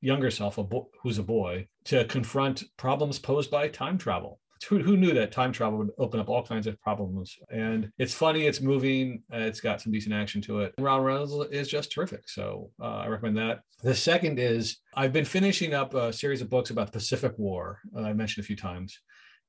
[0.00, 4.38] younger self, a bo- who's a boy, to confront problems posed by time travel.
[4.68, 7.34] Who, who, knew that time travel would open up all kinds of problems?
[7.50, 10.74] And it's funny, it's moving, uh, it's got some decent action to it.
[10.78, 12.28] Ryan Reynolds is just terrific.
[12.28, 13.60] So uh, I recommend that.
[13.82, 17.78] The second is I've been finishing up a series of books about the Pacific War.
[17.96, 19.00] Uh, I mentioned a few times.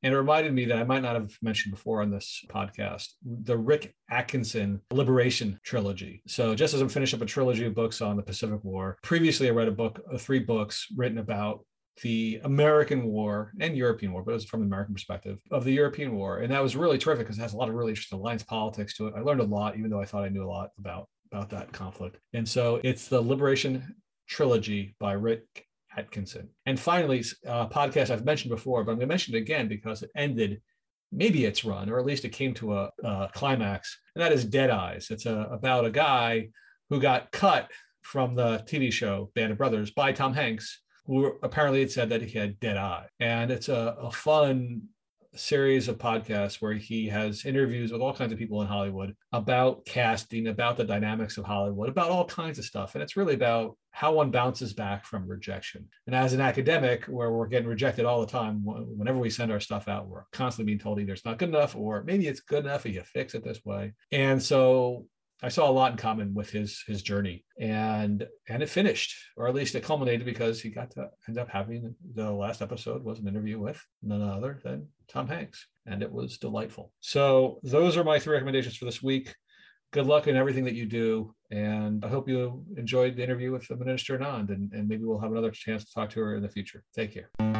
[0.03, 3.57] And it reminded me that I might not have mentioned before on this podcast the
[3.57, 6.23] Rick Atkinson Liberation trilogy.
[6.27, 9.47] So, just as I'm finishing up a trilogy of books on the Pacific War, previously
[9.47, 11.65] I read a book, uh, three books written about
[12.01, 15.73] the American War and European War, but it was from the American perspective of the
[15.73, 16.39] European War.
[16.39, 18.95] And that was really terrific because it has a lot of really interesting alliance politics
[18.97, 19.13] to it.
[19.15, 21.71] I learned a lot, even though I thought I knew a lot about, about that
[21.71, 22.17] conflict.
[22.33, 23.95] And so it's the Liberation
[24.27, 25.65] trilogy by Rick
[25.97, 26.49] Atkinson.
[26.65, 30.03] And finally, a podcast I've mentioned before, but I'm going to mention it again because
[30.03, 30.61] it ended
[31.11, 34.45] maybe its run, or at least it came to a, a climax, and that is
[34.45, 35.07] Dead Eyes.
[35.09, 36.49] It's a, about a guy
[36.89, 37.69] who got cut
[38.01, 42.21] from the TV show Band of Brothers by Tom Hanks, who apparently had said that
[42.21, 43.05] he had dead eye.
[43.19, 44.83] And it's a, a fun
[45.35, 49.85] series of podcasts where he has interviews with all kinds of people in Hollywood about
[49.85, 52.95] casting, about the dynamics of Hollywood, about all kinds of stuff.
[52.95, 55.87] And it's really about how one bounces back from rejection.
[56.07, 59.59] And as an academic, where we're getting rejected all the time, whenever we send our
[59.59, 62.65] stuff out, we're constantly being told either it's not good enough or maybe it's good
[62.65, 63.93] enough if you fix it this way.
[64.11, 65.05] And so
[65.43, 69.47] I saw a lot in common with his his journey, and and it finished, or
[69.47, 73.19] at least it culminated because he got to end up having the last episode was
[73.19, 76.93] an interview with none other than Tom Hanks, and it was delightful.
[76.99, 79.33] So those are my three recommendations for this week.
[79.91, 83.67] Good luck in everything that you do, and I hope you enjoyed the interview with
[83.67, 86.41] the Minister Anand, and, and maybe we'll have another chance to talk to her in
[86.41, 86.85] the future.
[86.95, 87.50] Take care.